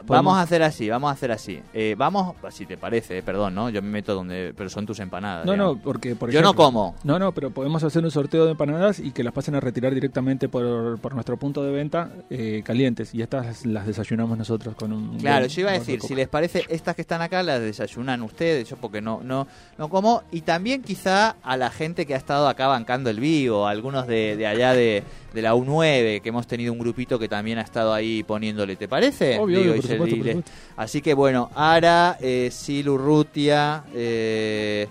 Vamos 0.06 0.38
a 0.38 0.42
hacer 0.42 0.64
así, 0.64 0.90
vamos 0.90 1.10
a 1.10 1.14
hacer 1.14 1.32
así. 1.32 1.62
Eh, 1.74 1.96
vamos, 1.98 2.36
si 2.52 2.66
te 2.66 2.78
parece, 2.78 3.18
eh, 3.20 3.24
perdón, 3.24 3.56
¿no? 3.56 3.70
Yo 3.70 3.82
me 3.82 3.90
meto 3.90 4.14
donde... 4.16 4.54
Pero 4.56 4.70
son 4.70 4.86
tus 4.86 5.00
empanadas. 5.00 5.46
No, 5.46 5.56
no, 5.56 5.78
porque 5.78 6.16
por 6.16 6.30
Yo 6.32 6.42
no 6.42 6.50
ejemplo- 6.50 6.66
como. 6.66 6.96
No, 7.04 7.20
no, 7.20 7.32
pero 7.34 7.52
podemos 7.52 7.84
hacer 7.84 8.04
un 8.04 8.12
sorteo 8.12 8.46
de 8.46 8.52
empanadas 8.52 9.00
y 9.00 9.12
que 9.12 9.24
las 9.24 9.34
pasen 9.34 9.56
a 9.56 9.60
retirar 9.60 9.94
directamente 9.94 10.50
por, 10.50 11.00
por 11.00 11.14
nuestro 11.14 11.38
punto 11.38 11.64
de 11.64 11.72
venta 11.72 12.10
eh, 12.30 12.62
calientes. 12.66 13.14
Y 13.14 13.22
estas 13.22 13.66
las 13.66 13.86
desayunamos 13.88 14.38
nosotros 14.38 14.76
con 14.76 14.94
un... 14.94 15.18
Claro, 15.20 15.46
yo 15.48 15.62
iba 15.62 15.72
a 15.72 15.74
decir, 15.74 16.02
si 16.02 16.16
les 16.16 16.28
parece, 16.28 16.64
estas 16.70 16.96
que 16.96 17.02
están 17.02 17.22
acá 17.22 17.44
las 17.44 17.62
desayunan 17.62 18.22
ustedes, 18.22 18.70
yo 18.70 18.78
porque 18.78 19.02
no, 19.02 19.22
no, 19.24 19.48
no 19.78 19.90
como, 19.90 20.24
y 20.32 20.42
también 20.42 20.82
quizá 20.82 21.36
a 21.44 21.58
la 21.58 21.70
gente 21.70 22.06
que 22.06 22.14
ha 22.14 22.18
estado 22.18 22.48
acá 22.48 22.68
bancando 22.68 23.10
el 23.10 23.20
vivo, 23.20 23.68
algunos 23.68 24.08
de, 24.08 24.36
de 24.38 24.48
allá 24.48 24.74
de, 24.74 25.04
de 25.34 25.42
la 25.42 25.56
U9, 25.56 26.22
que 26.22 26.30
hemos 26.30 26.48
tenido 26.48 26.74
un 26.74 26.80
grupito 26.80 27.20
que 27.20 27.28
también 27.28 27.58
ha 27.58 27.62
estado 27.62 27.94
ahí 27.94 28.24
poniéndole, 28.24 28.76
¿te 28.76 28.88
parece? 28.88 29.38
Obvio, 29.40 29.60
Digo, 29.60 29.72
obvio, 29.72 29.79
y 29.80 30.24
se-. 30.24 30.44
Así 30.76 31.02
que 31.02 31.14
bueno, 31.14 31.50
Ara, 31.56 32.18
eh, 32.22 32.50
Silu 32.52 32.98
Rutia, 32.98 33.84
eh, 33.94 34.88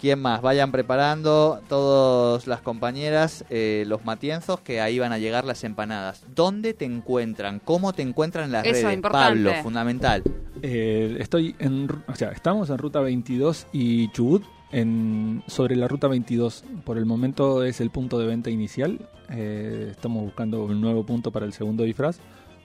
¿quién 0.00 0.20
más? 0.20 0.42
Vayan 0.42 0.72
preparando 0.72 1.60
todas 1.68 2.46
las 2.46 2.60
compañeras, 2.60 3.44
eh, 3.50 3.84
los 3.86 4.04
matienzos, 4.04 4.60
que 4.60 4.80
ahí 4.80 4.98
van 4.98 5.12
a 5.12 5.18
llegar 5.18 5.44
las 5.44 5.64
empanadas. 5.64 6.22
¿Dónde 6.34 6.74
te 6.74 6.84
encuentran? 6.84 7.60
¿Cómo 7.64 7.92
te 7.92 8.02
encuentran 8.02 8.46
en 8.46 8.52
las 8.52 8.66
Eso, 8.66 8.86
redes? 8.86 8.94
importante. 8.94 9.44
Pablo, 9.44 9.62
fundamental. 9.62 10.22
Eh, 10.62 11.16
estoy 11.20 11.54
en, 11.58 11.88
o 12.08 12.14
sea, 12.14 12.30
estamos 12.30 12.70
en 12.70 12.78
ruta 12.78 13.00
22 13.00 13.66
y 13.72 14.10
Chubut 14.12 14.42
en 14.72 15.42
sobre 15.46 15.76
la 15.76 15.88
ruta 15.88 16.08
22. 16.08 16.64
Por 16.84 16.98
el 16.98 17.06
momento 17.06 17.62
es 17.64 17.80
el 17.80 17.90
punto 17.90 18.18
de 18.18 18.26
venta 18.26 18.50
inicial. 18.50 18.98
Eh, 19.30 19.88
estamos 19.90 20.22
buscando 20.22 20.64
un 20.64 20.80
nuevo 20.80 21.04
punto 21.04 21.30
para 21.30 21.46
el 21.46 21.52
segundo 21.52 21.82
disfraz, 21.82 22.18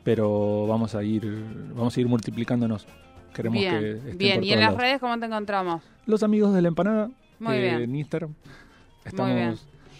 pero 0.04 0.68
vamos 0.68 0.96
a 0.96 1.04
ir 1.04 1.44
vamos 1.76 1.96
a 1.96 2.02
ir 2.02 2.08
multiplicándonos. 2.08 2.86
Queremos 3.34 3.60
que 3.62 3.70
Bien, 3.70 3.96
estén 3.98 4.18
bien. 4.18 4.36
por 4.36 4.44
¿Y 4.46 4.52
en 4.54 4.60
las 4.60 4.68
lados. 4.70 4.82
redes 4.82 5.00
cómo 5.00 5.18
te 5.20 5.26
encontramos? 5.26 5.82
Los 6.06 6.22
amigos 6.24 6.54
de 6.54 6.62
la 6.62 6.68
empanada 6.68 7.10
Muy 7.40 7.56
eh, 7.56 7.62
bien. 7.62 7.76
en 7.84 7.96
Instagram. 7.96 8.34
Estamos, 9.06 9.32
Muy 9.32 9.42
bien. 9.42 9.56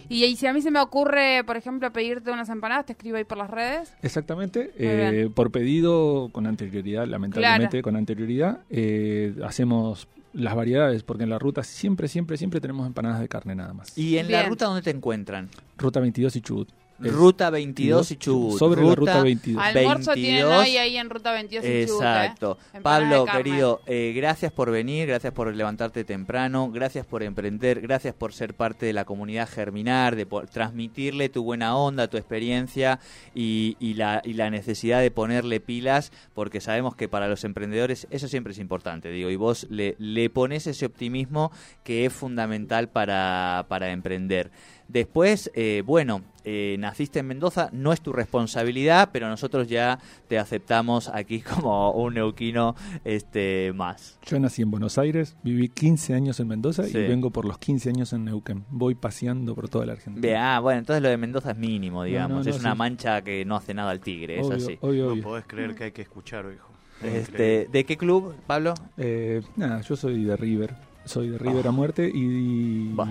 Y, 0.10 0.26
y 0.26 0.36
si 0.36 0.46
a 0.46 0.52
mí 0.54 0.62
se 0.62 0.72
me 0.72 0.82
ocurre, 0.82 1.42
por 1.46 1.56
ejemplo, 1.56 1.90
pedirte 1.94 2.32
unas 2.32 2.50
empanadas, 2.50 2.86
te 2.88 2.92
escribo 2.92 3.16
ahí 3.16 3.24
por 3.24 3.38
las 3.38 3.50
redes. 3.50 3.94
Exactamente, 4.02 4.74
eh, 4.78 5.30
por 5.34 5.52
pedido 5.52 6.28
con 6.34 6.46
anterioridad, 6.48 7.08
lamentablemente 7.08 7.82
con 7.82 7.96
anterioridad, 7.96 8.60
eh, 8.70 9.34
hacemos 9.46 10.10
las 10.34 10.54
variedades, 10.54 11.04
porque 11.04 11.24
en 11.24 11.30
la 11.30 11.40
ruta 11.40 11.64
siempre, 11.64 12.10
siempre, 12.10 12.36
siempre 12.36 12.60
tenemos 12.60 12.86
empanadas 12.88 13.22
de 13.22 13.30
carne 13.30 13.56
nada 13.56 13.74
más. 13.74 13.98
¿Y 13.98 14.18
en 14.18 14.30
la 14.30 14.44
ruta 14.44 14.66
dónde 14.66 14.82
te 14.82 14.90
encuentran? 14.90 15.50
Ruta 15.78 16.02
22 16.02 16.36
y 16.36 16.42
Chubut. 16.42 16.70
Ruta 17.02 17.50
22 17.50 18.12
y 18.12 18.16
Chubut. 18.18 18.60
Sobre 18.60 18.84
la 18.84 18.96
ruta 18.96 19.24
22. 19.24 19.64
Almuerzo 19.64 20.14
tienen 20.14 20.46
22. 20.46 20.62
hoy 20.62 20.78
ahí 20.78 20.98
en 20.98 21.10
Ruta 21.10 21.32
22 21.32 21.66
en 21.66 21.88
Chubut, 21.88 22.02
¿eh? 22.02 22.06
Exacto. 22.08 22.58
Empanada 22.74 23.26
Pablo, 23.26 23.26
querido, 23.32 23.82
eh, 23.86 24.14
gracias 24.16 24.52
por 24.52 24.72
venir, 24.72 25.08
gracias 25.08 25.34
por 25.34 25.54
levantarte 25.54 26.04
temprano, 26.04 26.70
gracias 26.72 27.06
por 27.06 27.24
emprender, 27.24 27.82
gracias 27.82 28.14
por 28.14 28.34
ser 28.34 28.54
parte 28.54 28.86
de 28.86 28.94
la 28.94 29.06
comunidad 29.06 29.50
Germinar, 29.50 30.16
de 30.16 30.26
por 30.26 30.48
transmitirle 30.48 31.30
tu 31.30 31.44
buena 31.44 31.76
onda, 31.76 32.08
tu 32.08 32.18
experiencia 32.18 33.00
y, 33.34 33.78
y 33.80 33.96
la, 33.96 34.22
y 34.24 34.34
la 34.34 34.50
necesidad 34.50 35.02
de 35.02 35.12
ponerle 35.12 35.60
pilas, 35.60 36.12
porque 36.34 36.62
sabemos 36.62 36.96
que 36.96 37.08
para 37.08 37.28
los 37.28 37.44
emprendedores 37.44 38.08
eso 38.10 38.28
siempre 38.28 38.54
es 38.54 38.60
importante, 38.60 39.10
digo, 39.10 39.30
y 39.30 39.36
vos 39.36 39.68
le, 39.70 39.96
le 39.98 40.30
pones 40.30 40.68
ese 40.68 40.86
optimismo 40.86 41.52
que 41.84 42.06
es 42.06 42.14
fundamental 42.14 42.90
para, 42.90 43.66
para 43.68 43.92
emprender. 43.92 44.52
Después, 44.92 45.50
eh, 45.56 45.84
bueno, 45.86 46.22
eh, 46.44 46.76
naciste 46.80 47.20
en 47.20 47.28
Mendoza, 47.28 47.70
no 47.72 47.94
es 47.94 48.02
tu 48.02 48.12
responsabilidad, 48.12 49.10
pero 49.14 49.30
nosotros 49.30 49.70
ya 49.70 50.00
te 50.28 50.38
aceptamos 50.38 51.08
aquí 51.08 51.40
como 51.56 51.92
un 51.92 52.16
neuquino 52.16 52.76
este, 53.06 53.72
más. 53.74 54.20
Yo 54.26 54.38
nací 54.40 54.62
en 54.64 54.70
Buenos 54.72 54.98
Aires, 54.98 55.38
viví 55.44 55.70
15 55.70 56.14
años 56.14 56.40
en 56.42 56.50
Mendoza 56.50 56.84
Sí. 56.84 56.98
y 56.98 57.08
vengo 57.08 57.30
por 57.32 57.46
los 57.46 57.58
15 57.58 57.90
años 57.90 58.12
en 58.12 58.26
Neuquén. 58.26 58.66
Voy 58.70 58.96
paseando 58.96 59.56
por 59.56 59.70
toda 59.70 59.86
la 59.86 59.94
Argentina. 59.94 60.22
Bien, 60.28 60.38
ah, 60.42 60.60
bueno, 60.60 60.80
entonces 60.80 61.02
lo 61.02 61.08
de 61.08 61.16
Mendoza 61.18 61.52
es 61.52 61.58
mínimo, 61.58 62.04
digamos. 62.04 62.46
no, 62.46 62.52
es 62.52 62.60
una 62.60 62.74
sí. 62.74 62.78
mancha 62.78 63.22
que 63.22 63.46
no 63.46 63.56
hace 63.56 63.74
nada 63.74 63.92
al 63.92 64.02
tigre, 64.02 64.42
es 64.42 64.50
así. 64.50 64.78
obvio, 64.82 65.16
No 65.16 65.22
podés 65.22 65.46
creer 65.48 65.74
que 65.74 65.86
hay 65.86 65.92
que 65.94 66.02
escuchar, 66.02 66.48
viejo. 66.50 66.68
Este, 67.02 67.68
¿De 67.72 67.86
qué 67.86 67.96
club, 67.98 68.36
Pablo? 68.46 68.74
Eh, 68.98 69.42
nada, 69.56 69.80
yo 69.82 69.96
soy 69.96 70.24
de 70.26 70.36
River. 70.36 70.76
Soy 71.06 71.30
de 71.30 71.38
River 71.38 71.68
a 71.68 71.72
muerte 71.72 72.12
y... 72.14 72.90
Bah, 72.94 73.08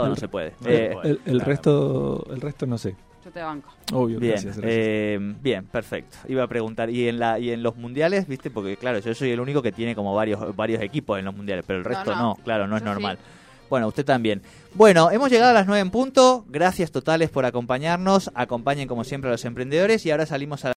Todo 0.00 0.06
no 0.08 0.14
El- 0.14 0.18
se 0.20 0.28
puede. 0.28 0.52
no 0.60 0.68
Eh, 0.68 0.96
el, 1.04 1.20
el 1.26 1.40
resto 1.40 2.26
el 2.30 2.40
resto 2.40 2.66
no 2.66 2.78
sé. 2.78 2.94
Yo 3.24 3.30
te 3.30 3.42
banco. 3.42 3.68
Obvio, 3.92 4.18
Bien, 4.18 4.32
gracias. 4.32 4.56
gracias. 4.56 4.74
eh, 4.78 5.18
bien, 5.42 5.66
perfecto. 5.66 6.16
Iba 6.26 6.42
a 6.44 6.46
preguntar, 6.46 6.88
¿y 6.90 7.06
en 7.08 7.18
la 7.18 7.38
y 7.38 7.50
en 7.50 7.62
los 7.62 7.76
mundiales, 7.76 8.26
viste? 8.26 8.50
Porque 8.50 8.76
claro, 8.78 8.98
yo 8.98 9.14
soy 9.14 9.30
el 9.30 9.40
único 9.40 9.60
que 9.60 9.72
tiene 9.72 9.94
como 9.94 10.14
varios 10.14 10.56
varios 10.56 10.80
equipos 10.82 11.18
en 11.18 11.26
los 11.26 11.36
mundiales, 11.36 11.64
pero 11.66 11.78
el 11.80 11.84
resto 11.84 12.14
no, 12.14 12.22
no. 12.22 12.34
claro, 12.42 12.66
no 12.66 12.76
es 12.76 12.82
sí. 12.82 12.88
normal. 12.88 13.18
Bueno, 13.68 13.86
usted 13.86 14.04
también. 14.04 14.42
Bueno, 14.74 15.12
hemos 15.12 15.30
llegado 15.30 15.50
a 15.50 15.54
las 15.54 15.66
9 15.66 15.80
en 15.80 15.90
punto. 15.90 16.44
Gracias 16.48 16.90
totales 16.90 17.30
por 17.30 17.44
acompañarnos. 17.44 18.32
Acompañen 18.34 18.88
como 18.88 19.04
siempre 19.04 19.28
a 19.28 19.32
los 19.32 19.44
emprendedores 19.44 20.04
y 20.06 20.10
ahora 20.10 20.26
salimos 20.26 20.64
a 20.64 20.68